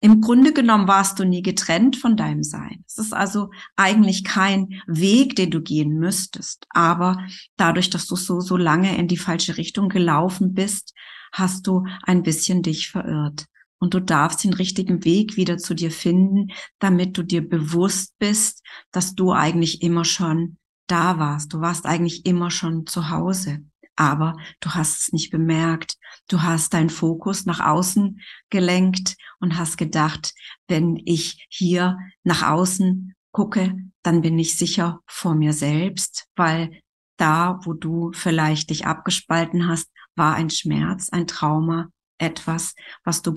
im 0.00 0.22
Grunde 0.22 0.52
genommen 0.52 0.88
warst 0.88 1.18
du 1.18 1.24
nie 1.24 1.42
getrennt 1.42 1.96
von 1.96 2.16
deinem 2.16 2.42
Sein. 2.42 2.84
Es 2.86 2.96
ist 2.96 3.12
also 3.12 3.50
eigentlich 3.76 4.24
kein 4.24 4.80
Weg, 4.86 5.36
den 5.36 5.50
du 5.50 5.60
gehen 5.60 5.98
müsstest. 5.98 6.66
Aber 6.70 7.18
dadurch, 7.56 7.90
dass 7.90 8.06
du 8.06 8.16
so, 8.16 8.40
so 8.40 8.56
lange 8.56 8.96
in 8.96 9.08
die 9.08 9.18
falsche 9.18 9.58
Richtung 9.58 9.90
gelaufen 9.90 10.54
bist, 10.54 10.94
hast 11.32 11.66
du 11.66 11.84
ein 12.04 12.22
bisschen 12.22 12.62
dich 12.62 12.88
verirrt. 12.88 13.46
Und 13.78 13.94
du 13.94 14.00
darfst 14.00 14.44
den 14.44 14.54
richtigen 14.54 15.04
Weg 15.04 15.36
wieder 15.36 15.58
zu 15.58 15.74
dir 15.74 15.90
finden, 15.90 16.48
damit 16.78 17.16
du 17.16 17.22
dir 17.22 17.46
bewusst 17.46 18.14
bist, 18.18 18.62
dass 18.92 19.14
du 19.14 19.32
eigentlich 19.32 19.82
immer 19.82 20.04
schon 20.04 20.56
da 20.86 21.18
warst. 21.18 21.52
Du 21.52 21.60
warst 21.60 21.86
eigentlich 21.86 22.26
immer 22.26 22.50
schon 22.50 22.86
zu 22.86 23.10
Hause 23.10 23.60
aber 24.00 24.38
du 24.60 24.70
hast 24.70 24.98
es 24.98 25.12
nicht 25.12 25.30
bemerkt. 25.30 25.98
Du 26.26 26.40
hast 26.40 26.72
deinen 26.72 26.88
Fokus 26.88 27.44
nach 27.44 27.60
außen 27.60 28.22
gelenkt 28.48 29.16
und 29.40 29.58
hast 29.58 29.76
gedacht, 29.76 30.32
wenn 30.68 30.96
ich 31.04 31.46
hier 31.50 31.98
nach 32.24 32.48
außen 32.48 33.14
gucke, 33.30 33.76
dann 34.02 34.22
bin 34.22 34.38
ich 34.38 34.56
sicher 34.56 35.00
vor 35.06 35.34
mir 35.34 35.52
selbst, 35.52 36.28
weil 36.34 36.80
da, 37.18 37.60
wo 37.64 37.74
du 37.74 38.10
vielleicht 38.14 38.70
dich 38.70 38.86
abgespalten 38.86 39.68
hast, 39.68 39.90
war 40.16 40.34
ein 40.34 40.48
Schmerz, 40.48 41.10
ein 41.10 41.26
Trauma, 41.26 41.90
etwas, 42.16 42.74
was 43.04 43.20
du 43.20 43.34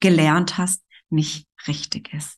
gelernt 0.00 0.58
hast, 0.58 0.82
nicht 1.08 1.46
richtig 1.68 2.12
ist. 2.12 2.36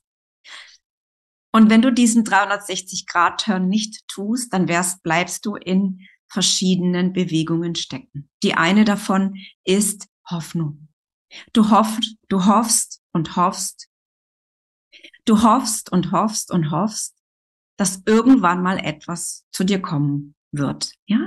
Und 1.53 1.71
wenn 1.71 1.81
du 1.81 1.91
diesen 1.91 2.23
360-Grad-Turn 2.25 3.67
nicht 3.67 4.07
tust, 4.09 4.53
dann 4.53 4.69
wärst, 4.69 5.03
bleibst 5.03 5.47
du 5.47 5.57
in 5.57 6.07
verschiedenen 6.29 7.13
Bewegungen 7.13 7.75
stecken. 7.75 8.29
Die 8.43 8.55
eine 8.55 8.85
davon 8.85 9.37
ist 9.65 10.09
Hoffnung. 10.29 10.89
Du 11.53 11.71
hoffst, 11.71 12.17
du 12.29 12.47
hoffst 12.47 13.03
und 13.13 13.37
hoffst. 13.37 13.89
Du 15.25 15.43
hoffst 15.43 15.91
und 15.91 16.13
hoffst 16.13 16.51
und 16.51 16.71
hoffst, 16.71 17.15
dass 17.77 18.03
irgendwann 18.07 18.63
mal 18.63 18.79
etwas 18.79 19.45
zu 19.51 19.65
dir 19.65 19.81
kommen 19.81 20.35
wird. 20.53 20.93
Ja? 21.07 21.19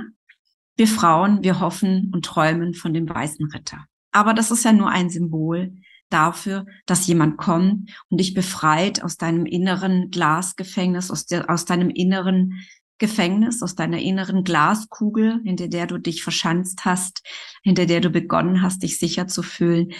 Wir 0.76 0.88
Frauen, 0.88 1.42
wir 1.42 1.60
hoffen 1.60 2.10
und 2.12 2.24
träumen 2.24 2.74
von 2.74 2.94
dem 2.94 3.08
weißen 3.08 3.50
Ritter. 3.52 3.84
Aber 4.12 4.34
das 4.34 4.50
ist 4.50 4.64
ja 4.64 4.72
nur 4.72 4.88
ein 4.88 5.10
Symbol 5.10 5.74
dafür, 6.08 6.66
dass 6.86 7.06
jemand 7.06 7.36
kommt 7.36 7.90
und 8.08 8.18
dich 8.18 8.34
befreit 8.34 9.02
aus 9.02 9.16
deinem 9.16 9.46
inneren 9.46 10.10
Glasgefängnis, 10.10 11.10
aus, 11.10 11.26
der, 11.26 11.48
aus 11.48 11.64
deinem 11.64 11.90
inneren 11.90 12.60
Gefängnis, 13.00 13.62
aus 13.62 13.74
deiner 13.74 13.98
inneren 13.98 14.44
Glaskugel, 14.44 15.40
hinter 15.42 15.66
der 15.66 15.88
du 15.88 15.98
dich 15.98 16.22
verschanzt 16.22 16.84
hast, 16.84 17.26
hinter 17.64 17.86
der 17.86 18.00
du 18.00 18.10
begonnen 18.10 18.62
hast, 18.62 18.84
dich 18.84 18.98
sicher 18.98 19.26
zu 19.26 19.42
fühlen, 19.42 19.92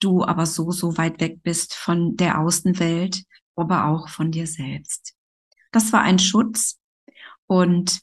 du 0.00 0.24
aber 0.24 0.46
so, 0.46 0.70
so 0.70 0.96
weit 0.96 1.20
weg 1.20 1.42
bist 1.42 1.74
von 1.74 2.16
der 2.16 2.40
Außenwelt, 2.40 3.24
aber 3.56 3.86
auch 3.86 4.08
von 4.08 4.30
dir 4.30 4.46
selbst. 4.46 5.14
Das 5.72 5.92
war 5.92 6.00
ein 6.00 6.18
Schutz 6.18 6.78
und 7.46 8.00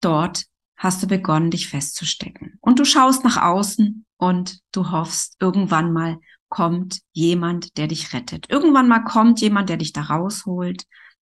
dort 0.00 0.44
hast 0.76 1.02
du 1.02 1.06
begonnen, 1.06 1.50
dich 1.50 1.68
festzustecken. 1.68 2.58
Und 2.60 2.78
du 2.78 2.84
schaust 2.84 3.24
nach 3.24 3.42
außen 3.42 4.06
und 4.16 4.60
du 4.72 4.90
hoffst, 4.90 5.36
irgendwann 5.40 5.92
mal 5.92 6.18
kommt 6.48 7.00
jemand, 7.12 7.76
der 7.78 7.88
dich 7.88 8.12
rettet. 8.12 8.48
Irgendwann 8.48 8.86
mal 8.86 9.00
kommt 9.00 9.40
jemand, 9.40 9.68
der 9.68 9.76
dich 9.76 9.92
da 9.92 10.02
rausholt. 10.02 10.84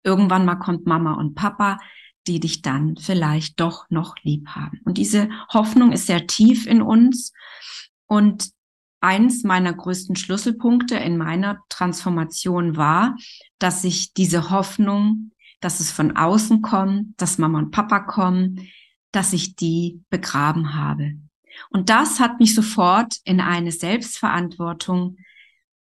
Irgendwann 0.09 0.47
mal 0.47 0.57
kommt 0.57 0.87
Mama 0.87 1.13
und 1.13 1.35
Papa, 1.35 1.79
die 2.27 2.41
dich 2.41 2.63
dann 2.63 2.97
vielleicht 2.97 3.61
doch 3.61 3.85
noch 3.91 4.15
lieb 4.23 4.49
haben. 4.49 4.81
Und 4.87 4.97
diese 4.97 5.29
Hoffnung 5.53 5.93
ist 5.93 6.07
sehr 6.07 6.27
tief 6.27 6.67
in 6.67 6.81
uns. 6.81 7.35
Und 8.07 8.49
eins 9.03 9.45
meiner 9.45 9.75
größten 9.75 10.17
Schlüsselpunkte 10.17 10.97
in 10.97 11.19
meiner 11.19 11.61
Transformation 11.69 12.79
war, 12.79 13.17
dass 13.59 13.85
ich 13.85 14.15
diese 14.15 14.49
Hoffnung, 14.49 15.33
dass 15.61 15.79
es 15.79 15.93
von 15.93 16.17
außen 16.17 16.63
kommt, 16.63 17.21
dass 17.21 17.37
Mama 17.37 17.59
und 17.59 17.71
Papa 17.71 18.01
kommen, 18.01 18.67
dass 19.13 19.35
ich 19.35 19.57
die 19.57 20.01
begraben 20.09 20.75
habe. 20.75 21.19
Und 21.69 21.91
das 21.91 22.19
hat 22.19 22.41
mich 22.41 22.55
sofort 22.55 23.17
in 23.25 23.43
eine 23.43 23.73
Selbstverantwortung 23.73 25.19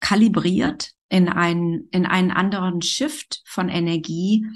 kalibriert, 0.01 0.91
in 1.11 1.29
einen, 1.29 1.89
in 1.91 2.07
einen 2.07 2.31
anderen 2.31 2.81
Shift 2.81 3.43
von 3.45 3.69
Energie, 3.69 4.47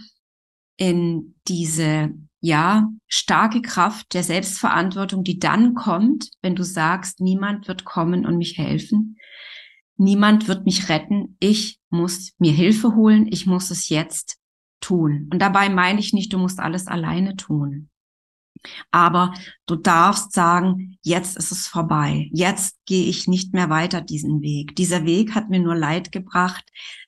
in 0.76 1.34
diese, 1.46 2.14
ja, 2.40 2.88
starke 3.06 3.60
Kraft 3.60 4.14
der 4.14 4.22
Selbstverantwortung, 4.22 5.24
die 5.24 5.38
dann 5.38 5.74
kommt, 5.74 6.30
wenn 6.40 6.54
du 6.54 6.62
sagst, 6.62 7.20
niemand 7.20 7.68
wird 7.68 7.84
kommen 7.84 8.24
und 8.24 8.38
mich 8.38 8.56
helfen. 8.56 9.18
Niemand 9.96 10.48
wird 10.48 10.64
mich 10.64 10.88
retten. 10.88 11.36
Ich 11.40 11.78
muss 11.90 12.32
mir 12.38 12.52
Hilfe 12.52 12.94
holen. 12.94 13.26
Ich 13.30 13.46
muss 13.46 13.70
es 13.70 13.88
jetzt 13.88 14.38
tun. 14.80 15.28
Und 15.32 15.40
dabei 15.40 15.68
meine 15.68 16.00
ich 16.00 16.12
nicht, 16.12 16.32
du 16.32 16.38
musst 16.38 16.60
alles 16.60 16.86
alleine 16.86 17.36
tun. 17.36 17.88
Aber 18.90 19.34
du 19.66 19.76
darfst 19.76 20.32
sagen, 20.32 20.98
jetzt 21.02 21.36
ist 21.36 21.52
es 21.52 21.66
vorbei. 21.66 22.28
Jetzt 22.32 22.76
gehe 22.86 23.06
ich 23.06 23.28
nicht 23.28 23.52
mehr 23.52 23.70
weiter 23.70 24.00
diesen 24.00 24.40
Weg. 24.42 24.76
Dieser 24.76 25.04
Weg 25.04 25.34
hat 25.34 25.50
mir 25.50 25.60
nur 25.60 25.74
Leid 25.74 26.12
gebracht. 26.12 26.64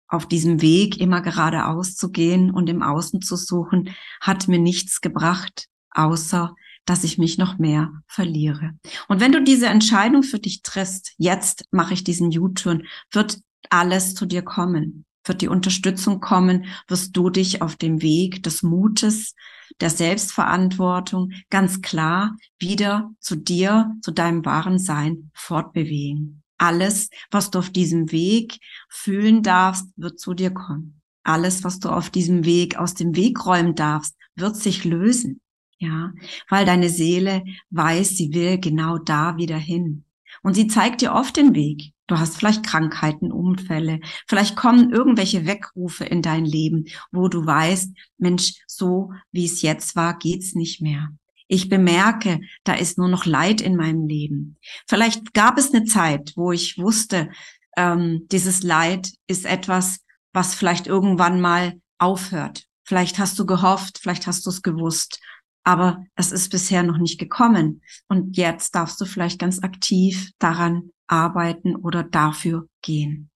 Auf 0.09 0.27
diesem 0.27 0.63
Weg 0.63 1.01
immer 1.01 1.21
geradeaus 1.21 1.97
zu 1.97 2.11
gehen 2.11 2.53
und 2.53 2.69
im 2.69 2.83
Außen 2.83 3.23
zu 3.23 3.37
suchen, 3.37 3.95
hat 4.21 4.47
mir 4.47 4.61
nichts 4.61 5.01
gebracht, 5.01 5.67
außer 5.91 6.55
dass 6.85 7.03
ich 7.03 7.19
mich 7.19 7.39
noch 7.39 7.59
mehr 7.59 7.91
verliere. 8.07 8.75
Und 9.09 9.21
wenn 9.21 9.33
du 9.33 9.43
diese 9.43 9.67
Entscheidung 9.67 10.23
für 10.23 10.39
dich 10.39 10.63
triffst, 10.63 11.15
jetzt 11.19 11.65
mache 11.73 11.95
ich 11.95 12.05
diesen 12.05 12.29
U-Turn, 12.29 12.87
wird 13.11 13.41
alles 13.69 14.15
zu 14.15 14.27
dir 14.27 14.43
kommen 14.43 15.05
wird 15.29 15.43
die 15.43 15.49
Unterstützung 15.49 16.21
kommen, 16.21 16.67
wirst 16.89 17.17
du 17.17 17.31
dich 17.31 17.63
auf 17.63 17.77
dem 17.77 18.03
Weg 18.03 18.43
des 18.43 18.63
Mutes, 18.63 19.35
der 19.81 19.91
Selbstverantwortung 19.91 21.33
ganz 21.51 21.83
klar 21.83 22.37
wieder 22.59 23.11
zu 23.21 23.37
dir, 23.37 23.93
zu 24.01 24.11
deinem 24.11 24.45
wahren 24.45 24.79
Sein 24.79 25.31
fortbewegen. 25.35 26.43
Alles, 26.59 27.11
was 27.31 27.51
du 27.51 27.59
auf 27.59 27.71
diesem 27.71 28.13
Weg 28.13 28.59
fühlen 28.89 29.43
darfst, 29.43 29.87
wird 29.97 30.19
zu 30.19 30.33
dir 30.35 30.51
kommen. 30.51 31.03
Alles, 31.23 31.65
was 31.65 31.81
du 31.81 31.91
auf 31.91 32.09
diesem 32.09 32.45
Weg 32.45 32.79
aus 32.79 32.95
dem 32.95 33.17
Weg 33.17 33.45
räumen 33.45 33.75
darfst, 33.75 34.17
wird 34.37 34.57
sich 34.57 34.85
lösen. 34.85 35.41
Ja, 35.79 36.13
weil 36.49 36.65
deine 36.65 36.89
Seele 36.89 37.45
weiß, 37.71 38.11
sie 38.11 38.33
will 38.33 38.59
genau 38.59 38.97
da 38.97 39.37
wieder 39.37 39.59
hin. 39.59 40.05
Und 40.43 40.55
sie 40.55 40.69
zeigt 40.69 41.03
dir 41.03 41.13
oft 41.13 41.37
den 41.37 41.55
Weg. 41.55 41.93
Du 42.07 42.19
hast 42.19 42.37
vielleicht 42.37 42.65
Krankheiten, 42.65 43.33
Unfälle, 43.33 44.01
vielleicht 44.27 44.57
kommen 44.57 44.93
irgendwelche 44.93 45.47
Wegrufe 45.47 46.05
in 46.05 46.23
dein 46.23 46.45
Leben, 46.45 46.87
wo 47.11 47.29
du 47.29 47.45
weißt, 47.45 47.93
Mensch, 48.19 48.55
so 48.67 49.13
wie 49.33 49.47
es 49.47 49.63
jetzt 49.63 49.97
war, 49.97 50.17
geht's 50.19 50.55
nicht 50.55 50.81
mehr. 50.81 51.11
Ich 51.49 51.69
bemerke, 51.69 52.41
da 52.65 52.75
ist 52.75 52.99
nur 52.99 53.09
noch 53.09 53.25
Leid 53.25 53.61
in 53.61 53.77
meinem 53.77 54.07
Leben. 54.07 54.57
Vielleicht 54.87 55.33
gab 55.33 55.59
es 55.59 55.73
eine 55.73 55.85
Zeit, 55.85 56.33
wo 56.37 56.53
ich 56.53 56.79
wusste, 56.79 57.31
ähm, 57.77 58.27
dieses 58.33 58.63
Leid 58.63 59.13
ist 59.27 59.45
etwas, 59.45 60.01
was 60.33 60.55
vielleicht 60.55 60.87
irgendwann 60.87 61.41
mal 61.41 61.81
aufhört. 61.99 62.67
Vielleicht 62.85 63.19
hast 63.19 63.39
du 63.39 63.47
gehofft, 63.47 63.99
vielleicht 63.99 64.27
hast 64.27 64.47
du 64.47 64.51
es 64.51 64.63
gewusst, 64.63 65.21
aber 65.67 66.07
es 66.15 66.31
ist 66.31 66.51
bisher 66.51 66.85
noch 66.85 66.99
nicht 66.99 67.19
gekommen. 67.19 67.83
Und 68.07 68.37
jetzt 68.37 68.77
darfst 68.77 69.01
du 69.01 69.05
vielleicht 69.05 69.41
ganz 69.41 69.65
aktiv 69.65 70.31
daran 70.39 70.91
arbeiten 71.09 71.75
oder 71.75 72.05
dafür 72.05 72.69
gehen. 72.83 73.31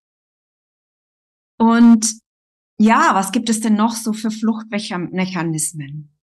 Und 1.58 2.20
ja, 2.78 3.10
was 3.14 3.32
gibt 3.32 3.50
es 3.50 3.60
denn 3.60 3.74
noch 3.74 3.94
so 3.94 4.12
für 4.12 4.30
Fluchtmechanismen? 4.30 6.16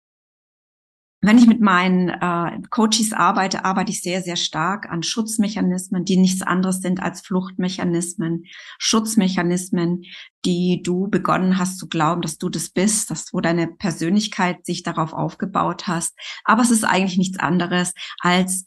Wenn 1.26 1.38
ich 1.38 1.48
mit 1.48 1.60
meinen 1.60 2.08
äh, 2.08 2.62
Coaches 2.70 3.12
arbeite, 3.12 3.64
arbeite 3.64 3.90
ich 3.90 4.00
sehr, 4.00 4.22
sehr 4.22 4.36
stark 4.36 4.88
an 4.88 5.02
Schutzmechanismen, 5.02 6.04
die 6.04 6.18
nichts 6.18 6.40
anderes 6.40 6.80
sind 6.80 7.02
als 7.02 7.20
Fluchtmechanismen, 7.20 8.44
Schutzmechanismen, 8.78 10.04
die 10.44 10.82
du 10.84 11.08
begonnen 11.08 11.58
hast 11.58 11.78
zu 11.78 11.88
glauben, 11.88 12.22
dass 12.22 12.38
du 12.38 12.48
das 12.48 12.70
bist, 12.70 13.10
dass 13.10 13.32
wo 13.32 13.40
deine 13.40 13.66
Persönlichkeit 13.66 14.64
sich 14.64 14.84
darauf 14.84 15.14
aufgebaut 15.14 15.88
hast. 15.88 16.16
Aber 16.44 16.62
es 16.62 16.70
ist 16.70 16.84
eigentlich 16.84 17.18
nichts 17.18 17.40
anderes 17.40 17.92
als 18.20 18.62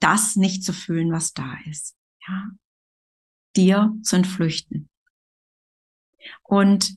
das 0.00 0.34
nicht 0.36 0.64
zu 0.64 0.72
fühlen, 0.72 1.12
was 1.12 1.34
da 1.34 1.58
ist 1.70 1.94
ja, 2.26 2.50
dir 3.54 3.94
zu 4.02 4.16
entflüchten. 4.16 4.88
Und 6.42 6.96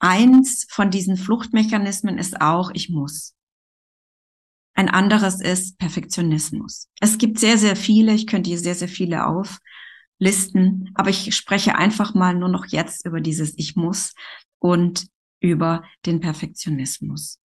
eins 0.00 0.66
von 0.68 0.90
diesen 0.90 1.16
Fluchtmechanismen 1.16 2.18
ist 2.18 2.40
auch, 2.40 2.72
ich 2.74 2.88
muss. 2.90 3.36
Ein 4.82 4.88
anderes 4.88 5.40
ist 5.40 5.78
Perfektionismus. 5.78 6.88
Es 6.98 7.16
gibt 7.16 7.38
sehr, 7.38 7.56
sehr 7.56 7.76
viele, 7.76 8.14
ich 8.14 8.26
könnte 8.26 8.50
hier 8.50 8.58
sehr, 8.58 8.74
sehr 8.74 8.88
viele 8.88 9.26
auflisten, 9.28 10.90
aber 10.94 11.08
ich 11.08 11.36
spreche 11.36 11.76
einfach 11.76 12.14
mal 12.14 12.34
nur 12.34 12.48
noch 12.48 12.66
jetzt 12.66 13.06
über 13.06 13.20
dieses 13.20 13.56
Ich 13.56 13.76
muss 13.76 14.12
und 14.58 15.06
über 15.38 15.84
den 16.04 16.18
Perfektionismus. 16.18 17.38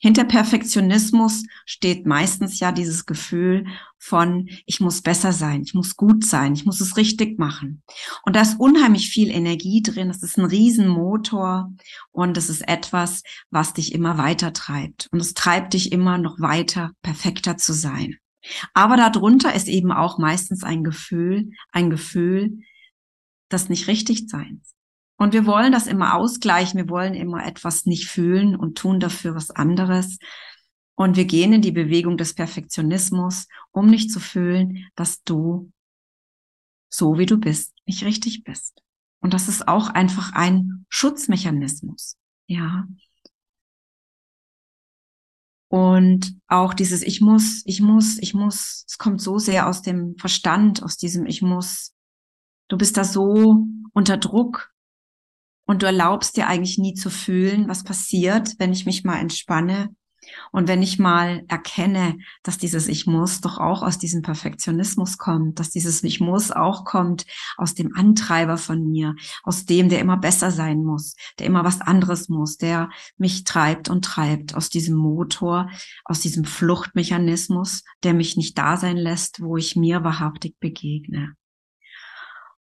Hinter 0.00 0.24
Perfektionismus 0.24 1.42
steht 1.66 2.06
meistens 2.06 2.60
ja 2.60 2.70
dieses 2.70 3.04
Gefühl 3.04 3.66
von, 3.98 4.48
ich 4.64 4.80
muss 4.80 5.02
besser 5.02 5.32
sein, 5.32 5.62
ich 5.62 5.74
muss 5.74 5.96
gut 5.96 6.24
sein, 6.24 6.54
ich 6.54 6.64
muss 6.64 6.80
es 6.80 6.96
richtig 6.96 7.38
machen. 7.38 7.82
Und 8.24 8.36
da 8.36 8.42
ist 8.42 8.60
unheimlich 8.60 9.10
viel 9.10 9.28
Energie 9.28 9.82
drin, 9.82 10.08
das 10.08 10.22
ist 10.22 10.38
ein 10.38 10.44
Riesenmotor 10.44 11.72
und 12.12 12.36
es 12.36 12.48
ist 12.48 12.68
etwas, 12.68 13.24
was 13.50 13.74
dich 13.74 13.92
immer 13.92 14.18
weiter 14.18 14.52
treibt. 14.52 15.08
Und 15.10 15.20
es 15.20 15.34
treibt 15.34 15.74
dich 15.74 15.90
immer 15.90 16.16
noch 16.16 16.38
weiter, 16.38 16.92
perfekter 17.02 17.56
zu 17.56 17.72
sein. 17.72 18.16
Aber 18.74 18.96
darunter 18.96 19.52
ist 19.52 19.66
eben 19.66 19.90
auch 19.90 20.18
meistens 20.18 20.62
ein 20.62 20.84
Gefühl, 20.84 21.50
ein 21.72 21.90
Gefühl, 21.90 22.60
das 23.48 23.68
nicht 23.68 23.88
richtig 23.88 24.28
sein. 24.28 24.62
Und 25.18 25.32
wir 25.32 25.46
wollen 25.46 25.72
das 25.72 25.86
immer 25.86 26.14
ausgleichen. 26.14 26.78
Wir 26.78 26.88
wollen 26.88 27.14
immer 27.14 27.44
etwas 27.44 27.86
nicht 27.86 28.06
fühlen 28.06 28.54
und 28.56 28.78
tun 28.78 29.00
dafür 29.00 29.34
was 29.34 29.50
anderes. 29.50 30.18
Und 30.94 31.16
wir 31.16 31.26
gehen 31.26 31.52
in 31.52 31.60
die 31.60 31.72
Bewegung 31.72 32.16
des 32.16 32.34
Perfektionismus, 32.34 33.46
um 33.72 33.88
nicht 33.88 34.10
zu 34.10 34.20
fühlen, 34.20 34.86
dass 34.94 35.22
du 35.24 35.70
so 36.88 37.18
wie 37.18 37.26
du 37.26 37.36
bist, 37.36 37.74
nicht 37.84 38.04
richtig 38.04 38.44
bist. 38.44 38.82
Und 39.20 39.34
das 39.34 39.48
ist 39.48 39.66
auch 39.66 39.88
einfach 39.88 40.32
ein 40.32 40.86
Schutzmechanismus. 40.88 42.16
Ja. 42.46 42.86
Und 45.68 46.38
auch 46.46 46.72
dieses 46.72 47.02
Ich 47.02 47.20
muss, 47.20 47.62
ich 47.66 47.80
muss, 47.80 48.18
ich 48.18 48.34
muss, 48.34 48.84
es 48.86 48.98
kommt 48.98 49.20
so 49.20 49.38
sehr 49.38 49.68
aus 49.68 49.82
dem 49.82 50.16
Verstand, 50.16 50.82
aus 50.82 50.96
diesem 50.96 51.26
Ich 51.26 51.42
muss. 51.42 51.92
Du 52.68 52.78
bist 52.78 52.96
da 52.96 53.04
so 53.04 53.66
unter 53.92 54.16
Druck, 54.16 54.72
und 55.68 55.82
du 55.82 55.86
erlaubst 55.86 56.36
dir 56.36 56.48
eigentlich 56.48 56.78
nie 56.78 56.94
zu 56.94 57.10
fühlen, 57.10 57.68
was 57.68 57.84
passiert, 57.84 58.54
wenn 58.58 58.72
ich 58.72 58.86
mich 58.86 59.04
mal 59.04 59.18
entspanne 59.18 59.90
und 60.50 60.66
wenn 60.66 60.82
ich 60.82 60.98
mal 60.98 61.44
erkenne, 61.48 62.18
dass 62.42 62.56
dieses 62.56 62.88
Ich 62.88 63.06
muss 63.06 63.42
doch 63.42 63.58
auch 63.58 63.82
aus 63.82 63.98
diesem 63.98 64.22
Perfektionismus 64.22 65.18
kommt, 65.18 65.60
dass 65.60 65.70
dieses 65.70 66.02
Ich 66.02 66.20
muss 66.20 66.50
auch 66.50 66.84
kommt 66.84 67.26
aus 67.58 67.74
dem 67.74 67.94
Antreiber 67.94 68.56
von 68.56 68.90
mir, 68.90 69.14
aus 69.42 69.66
dem, 69.66 69.90
der 69.90 70.00
immer 70.00 70.16
besser 70.16 70.50
sein 70.50 70.82
muss, 70.82 71.14
der 71.38 71.46
immer 71.46 71.64
was 71.64 71.82
anderes 71.82 72.30
muss, 72.30 72.56
der 72.56 72.88
mich 73.18 73.44
treibt 73.44 73.90
und 73.90 74.04
treibt, 74.04 74.54
aus 74.54 74.70
diesem 74.70 74.96
Motor, 74.96 75.68
aus 76.04 76.20
diesem 76.20 76.44
Fluchtmechanismus, 76.44 77.84
der 78.04 78.14
mich 78.14 78.38
nicht 78.38 78.56
da 78.56 78.78
sein 78.78 78.96
lässt, 78.96 79.42
wo 79.42 79.58
ich 79.58 79.76
mir 79.76 80.02
wahrhaftig 80.02 80.56
begegne. 80.60 81.37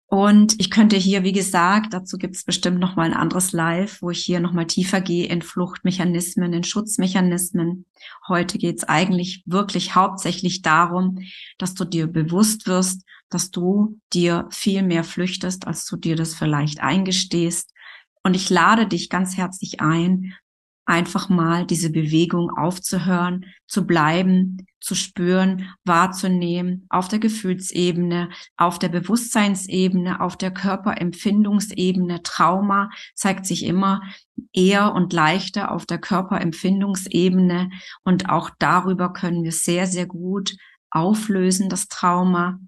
Und 0.08 0.54
ich 0.60 0.70
könnte 0.70 0.96
hier, 0.96 1.24
wie 1.24 1.32
gesagt, 1.32 1.92
dazu 1.92 2.16
gibt 2.16 2.36
es 2.36 2.44
bestimmt 2.44 2.78
noch 2.78 2.94
mal 2.94 3.02
ein 3.02 3.12
anderes 3.12 3.50
Live, 3.50 4.02
wo 4.02 4.10
ich 4.10 4.22
hier 4.22 4.38
noch 4.38 4.52
mal 4.52 4.66
tiefer 4.66 5.00
gehe 5.00 5.26
in 5.26 5.42
Fluchtmechanismen, 5.42 6.52
in 6.52 6.62
Schutzmechanismen. 6.62 7.86
Heute 8.28 8.56
geht 8.58 8.78
es 8.78 8.84
eigentlich 8.84 9.42
wirklich 9.46 9.96
hauptsächlich 9.96 10.62
darum, 10.62 11.18
dass 11.58 11.74
du 11.74 11.84
dir 11.84 12.06
bewusst 12.06 12.68
wirst, 12.68 13.02
dass 13.30 13.50
du 13.50 13.98
dir 14.12 14.46
viel 14.50 14.84
mehr 14.84 15.02
flüchtest, 15.02 15.66
als 15.66 15.84
du 15.86 15.96
dir 15.96 16.14
das 16.14 16.34
vielleicht 16.34 16.80
eingestehst. 16.80 17.72
Und 18.22 18.34
ich 18.34 18.48
lade 18.48 18.86
dich 18.86 19.08
ganz 19.08 19.36
herzlich 19.36 19.80
ein, 19.80 20.34
einfach 20.86 21.28
mal 21.28 21.66
diese 21.66 21.90
Bewegung 21.90 22.50
aufzuhören, 22.56 23.44
zu 23.66 23.86
bleiben, 23.86 24.66
zu 24.80 24.94
spüren, 24.94 25.68
wahrzunehmen, 25.84 26.86
auf 26.88 27.08
der 27.08 27.18
Gefühlsebene, 27.18 28.30
auf 28.56 28.78
der 28.78 28.88
Bewusstseinsebene, 28.88 30.20
auf 30.20 30.36
der 30.36 30.52
Körperempfindungsebene. 30.52 32.22
Trauma 32.22 32.90
zeigt 33.14 33.46
sich 33.46 33.64
immer 33.64 34.00
eher 34.52 34.94
und 34.94 35.12
leichter 35.12 35.72
auf 35.72 35.86
der 35.86 35.98
Körperempfindungsebene 35.98 37.70
und 38.04 38.28
auch 38.28 38.50
darüber 38.60 39.12
können 39.12 39.42
wir 39.42 39.52
sehr, 39.52 39.88
sehr 39.88 40.06
gut 40.06 40.56
auflösen, 40.90 41.68
das 41.68 41.88
Trauma. 41.88 42.60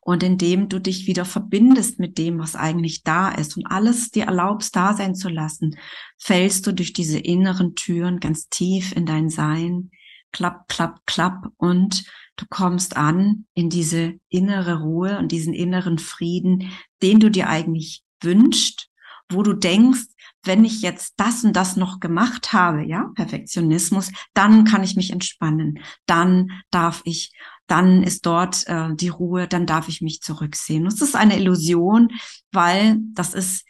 Und 0.00 0.22
indem 0.22 0.68
du 0.68 0.80
dich 0.80 1.06
wieder 1.06 1.24
verbindest 1.24 1.98
mit 1.98 2.18
dem, 2.18 2.38
was 2.38 2.56
eigentlich 2.56 3.02
da 3.02 3.30
ist 3.30 3.56
und 3.56 3.66
alles 3.66 4.10
dir 4.10 4.24
erlaubst, 4.24 4.74
da 4.76 4.94
sein 4.94 5.14
zu 5.14 5.28
lassen, 5.28 5.76
fällst 6.18 6.66
du 6.66 6.72
durch 6.72 6.92
diese 6.92 7.18
inneren 7.18 7.74
Türen 7.74 8.20
ganz 8.20 8.48
tief 8.48 8.92
in 8.92 9.06
dein 9.06 9.28
Sein, 9.28 9.90
klapp, 10.32 10.68
klapp, 10.68 11.00
klapp. 11.06 11.46
Und 11.56 12.04
du 12.36 12.46
kommst 12.48 12.96
an 12.96 13.46
in 13.54 13.70
diese 13.70 14.14
innere 14.28 14.80
Ruhe 14.80 15.18
und 15.18 15.32
diesen 15.32 15.54
inneren 15.54 15.98
Frieden, 15.98 16.72
den 17.02 17.20
du 17.20 17.30
dir 17.30 17.48
eigentlich 17.48 18.02
wünschst, 18.20 18.88
wo 19.30 19.42
du 19.42 19.52
denkst, 19.52 20.06
wenn 20.44 20.64
ich 20.64 20.82
jetzt 20.82 21.14
das 21.18 21.44
und 21.44 21.54
das 21.54 21.76
noch 21.76 22.00
gemacht 22.00 22.52
habe, 22.52 22.84
ja, 22.84 23.10
Perfektionismus, 23.14 24.10
dann 24.34 24.64
kann 24.64 24.82
ich 24.82 24.96
mich 24.96 25.10
entspannen, 25.10 25.78
dann 26.06 26.50
darf 26.70 27.02
ich, 27.04 27.32
dann 27.72 28.02
ist 28.02 28.26
dort 28.26 28.68
äh, 28.68 28.94
die 28.94 29.08
Ruhe, 29.08 29.48
dann 29.48 29.64
darf 29.64 29.88
ich 29.88 30.02
mich 30.02 30.20
zurücksehen. 30.20 30.84
Das 30.84 31.00
ist 31.00 31.16
eine 31.16 31.38
Illusion, 31.38 32.10
weil 32.52 32.98
das 33.14 33.32
ist, 33.32 33.64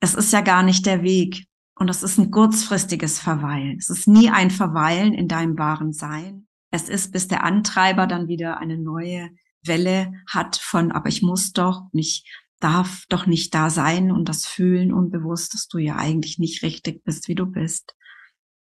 es 0.00 0.14
ist 0.14 0.32
ja 0.32 0.40
gar 0.40 0.62
nicht 0.62 0.86
der 0.86 1.02
Weg. 1.02 1.44
Und 1.74 1.88
das 1.88 2.02
ist 2.02 2.18
ein 2.18 2.30
kurzfristiges 2.30 3.18
Verweilen. 3.18 3.76
Es 3.78 3.90
ist 3.90 4.08
nie 4.08 4.30
ein 4.30 4.50
Verweilen 4.50 5.12
in 5.12 5.28
deinem 5.28 5.58
wahren 5.58 5.92
Sein. 5.92 6.46
Es 6.70 6.88
ist, 6.88 7.12
bis 7.12 7.28
der 7.28 7.44
Antreiber 7.44 8.06
dann 8.06 8.26
wieder 8.26 8.56
eine 8.56 8.78
neue 8.78 9.28
Welle 9.62 10.14
hat 10.26 10.56
von, 10.56 10.90
aber 10.90 11.10
ich 11.10 11.20
muss 11.20 11.52
doch 11.52 11.82
nicht 11.92 12.26
darf 12.58 13.04
doch 13.08 13.26
nicht 13.26 13.52
da 13.54 13.70
sein 13.70 14.12
und 14.12 14.28
das 14.28 14.46
fühlen 14.46 14.92
unbewusst, 14.92 15.52
dass 15.52 15.66
du 15.66 15.78
ja 15.78 15.96
eigentlich 15.96 16.38
nicht 16.38 16.62
richtig 16.62 17.02
bist, 17.04 17.28
wie 17.28 17.34
du 17.34 17.44
bist. 17.44 17.94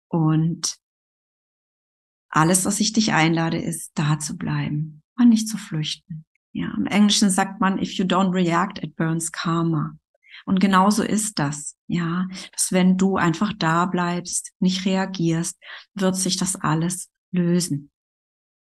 Und 0.08 0.78
alles, 2.34 2.66
was 2.66 2.80
ich 2.80 2.94
dich 2.94 3.14
einlade, 3.14 3.58
ist, 3.58 3.92
da 3.94 4.18
zu 4.18 4.36
bleiben 4.38 5.04
und 5.18 5.30
nicht 5.30 5.48
zu 5.48 5.58
flüchten. 5.58 6.26
Ja, 6.52 6.74
im 6.76 6.88
Englischen 6.88 7.30
sagt 7.30 7.62
man, 7.62 7.80
if 7.80 7.94
you 7.94 8.06
don't 8.06 8.34
react, 8.34 8.84
it 8.84 8.96
burns 8.96 9.32
karma. 9.32 9.98
Und 10.46 10.60
genauso 10.60 11.04
ist 11.04 11.38
das, 11.38 11.78
ja, 11.88 12.28
dass 12.52 12.72
wenn 12.72 12.98
du 12.98 13.18
einfach 13.18 13.54
da 13.58 13.86
bleibst, 13.86 14.52
nicht 14.60 14.86
reagierst, 14.86 15.60
wird 15.94 16.16
sich 16.16 16.38
das 16.38 16.56
alles 16.56 17.10
lösen. 17.32 17.92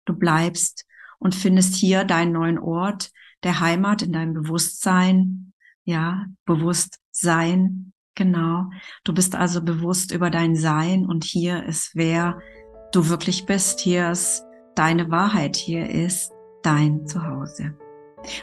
Du 0.06 0.14
bleibst 0.14 0.86
und 1.20 1.36
findest 1.36 1.76
hier 1.76 2.06
deinen 2.06 2.32
neuen 2.32 2.60
Ort, 2.60 3.12
der 3.44 3.60
Heimat, 3.60 4.02
in 4.02 4.14
deinem 4.14 4.34
Bewusstsein, 4.34 5.54
ja, 5.84 6.26
Bewusstsein, 6.46 7.94
genau. 8.16 8.70
Du 9.04 9.14
bist 9.14 9.36
also 9.36 9.62
bewusst 9.62 10.12
über 10.12 10.30
dein 10.30 10.56
Sein 10.56 11.06
und 11.06 11.26
hier 11.26 11.64
ist, 11.64 11.92
wer 11.96 12.40
du 12.92 13.10
wirklich 13.10 13.46
bist. 13.46 13.80
Hier 13.80 14.12
ist 14.12 14.44
deine 14.76 15.10
Wahrheit. 15.12 15.56
Hier 15.56 15.90
ist 15.90 16.32
dein 16.64 17.06
Zuhause. 17.08 17.74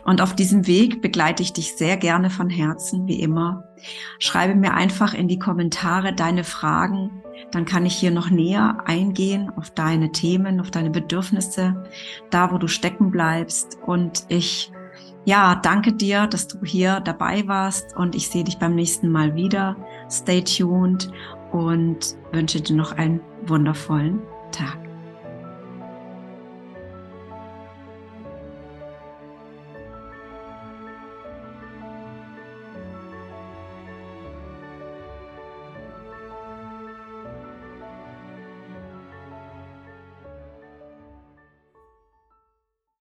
Und 0.05 0.21
auf 0.21 0.35
diesem 0.35 0.67
Weg 0.67 1.03
begleite 1.03 1.43
ich 1.43 1.53
dich 1.53 1.77
sehr 1.77 1.97
gerne 1.97 2.31
von 2.31 2.49
Herzen, 2.49 3.07
wie 3.07 3.21
immer. 3.21 3.65
Schreibe 4.19 4.55
mir 4.55 4.75
einfach 4.75 5.15
in 5.15 5.29
die 5.29 5.39
Kommentare 5.39 6.15
deine 6.15 6.45
Fragen, 6.45 7.23
dann 7.51 7.65
kann 7.65 7.85
ich 7.85 7.95
hier 7.95 8.11
noch 8.11 8.31
näher 8.31 8.79
eingehen 8.87 9.51
auf 9.57 9.71
deine 9.71 10.13
Themen, 10.13 10.61
auf 10.61 10.71
deine 10.71 10.91
Bedürfnisse, 10.91 11.85
da 12.31 12.53
wo 12.53 12.59
du 12.59 12.69
stecken 12.69 13.11
bleibst. 13.11 13.79
Und 13.85 14.25
ich 14.29 14.73
ja, 15.25 15.55
danke 15.55 15.93
dir, 15.93 16.27
dass 16.27 16.49
du 16.49 16.65
hier 16.65 17.01
dabei 17.01 17.47
warst 17.47 17.97
und 17.97 18.15
ich 18.15 18.29
sehe 18.29 18.45
dich 18.45 18.59
beim 18.59 18.75
nächsten 18.75 19.11
Mal 19.11 19.35
wieder. 19.35 19.77
Stay 20.11 20.43
tuned 20.43 21.11
und 21.51 22.17
wünsche 22.33 22.61
dir 22.61 22.77
noch 22.77 22.93
einen 22.93 23.21
wundervollen 23.47 24.23
Tag. 24.55 24.84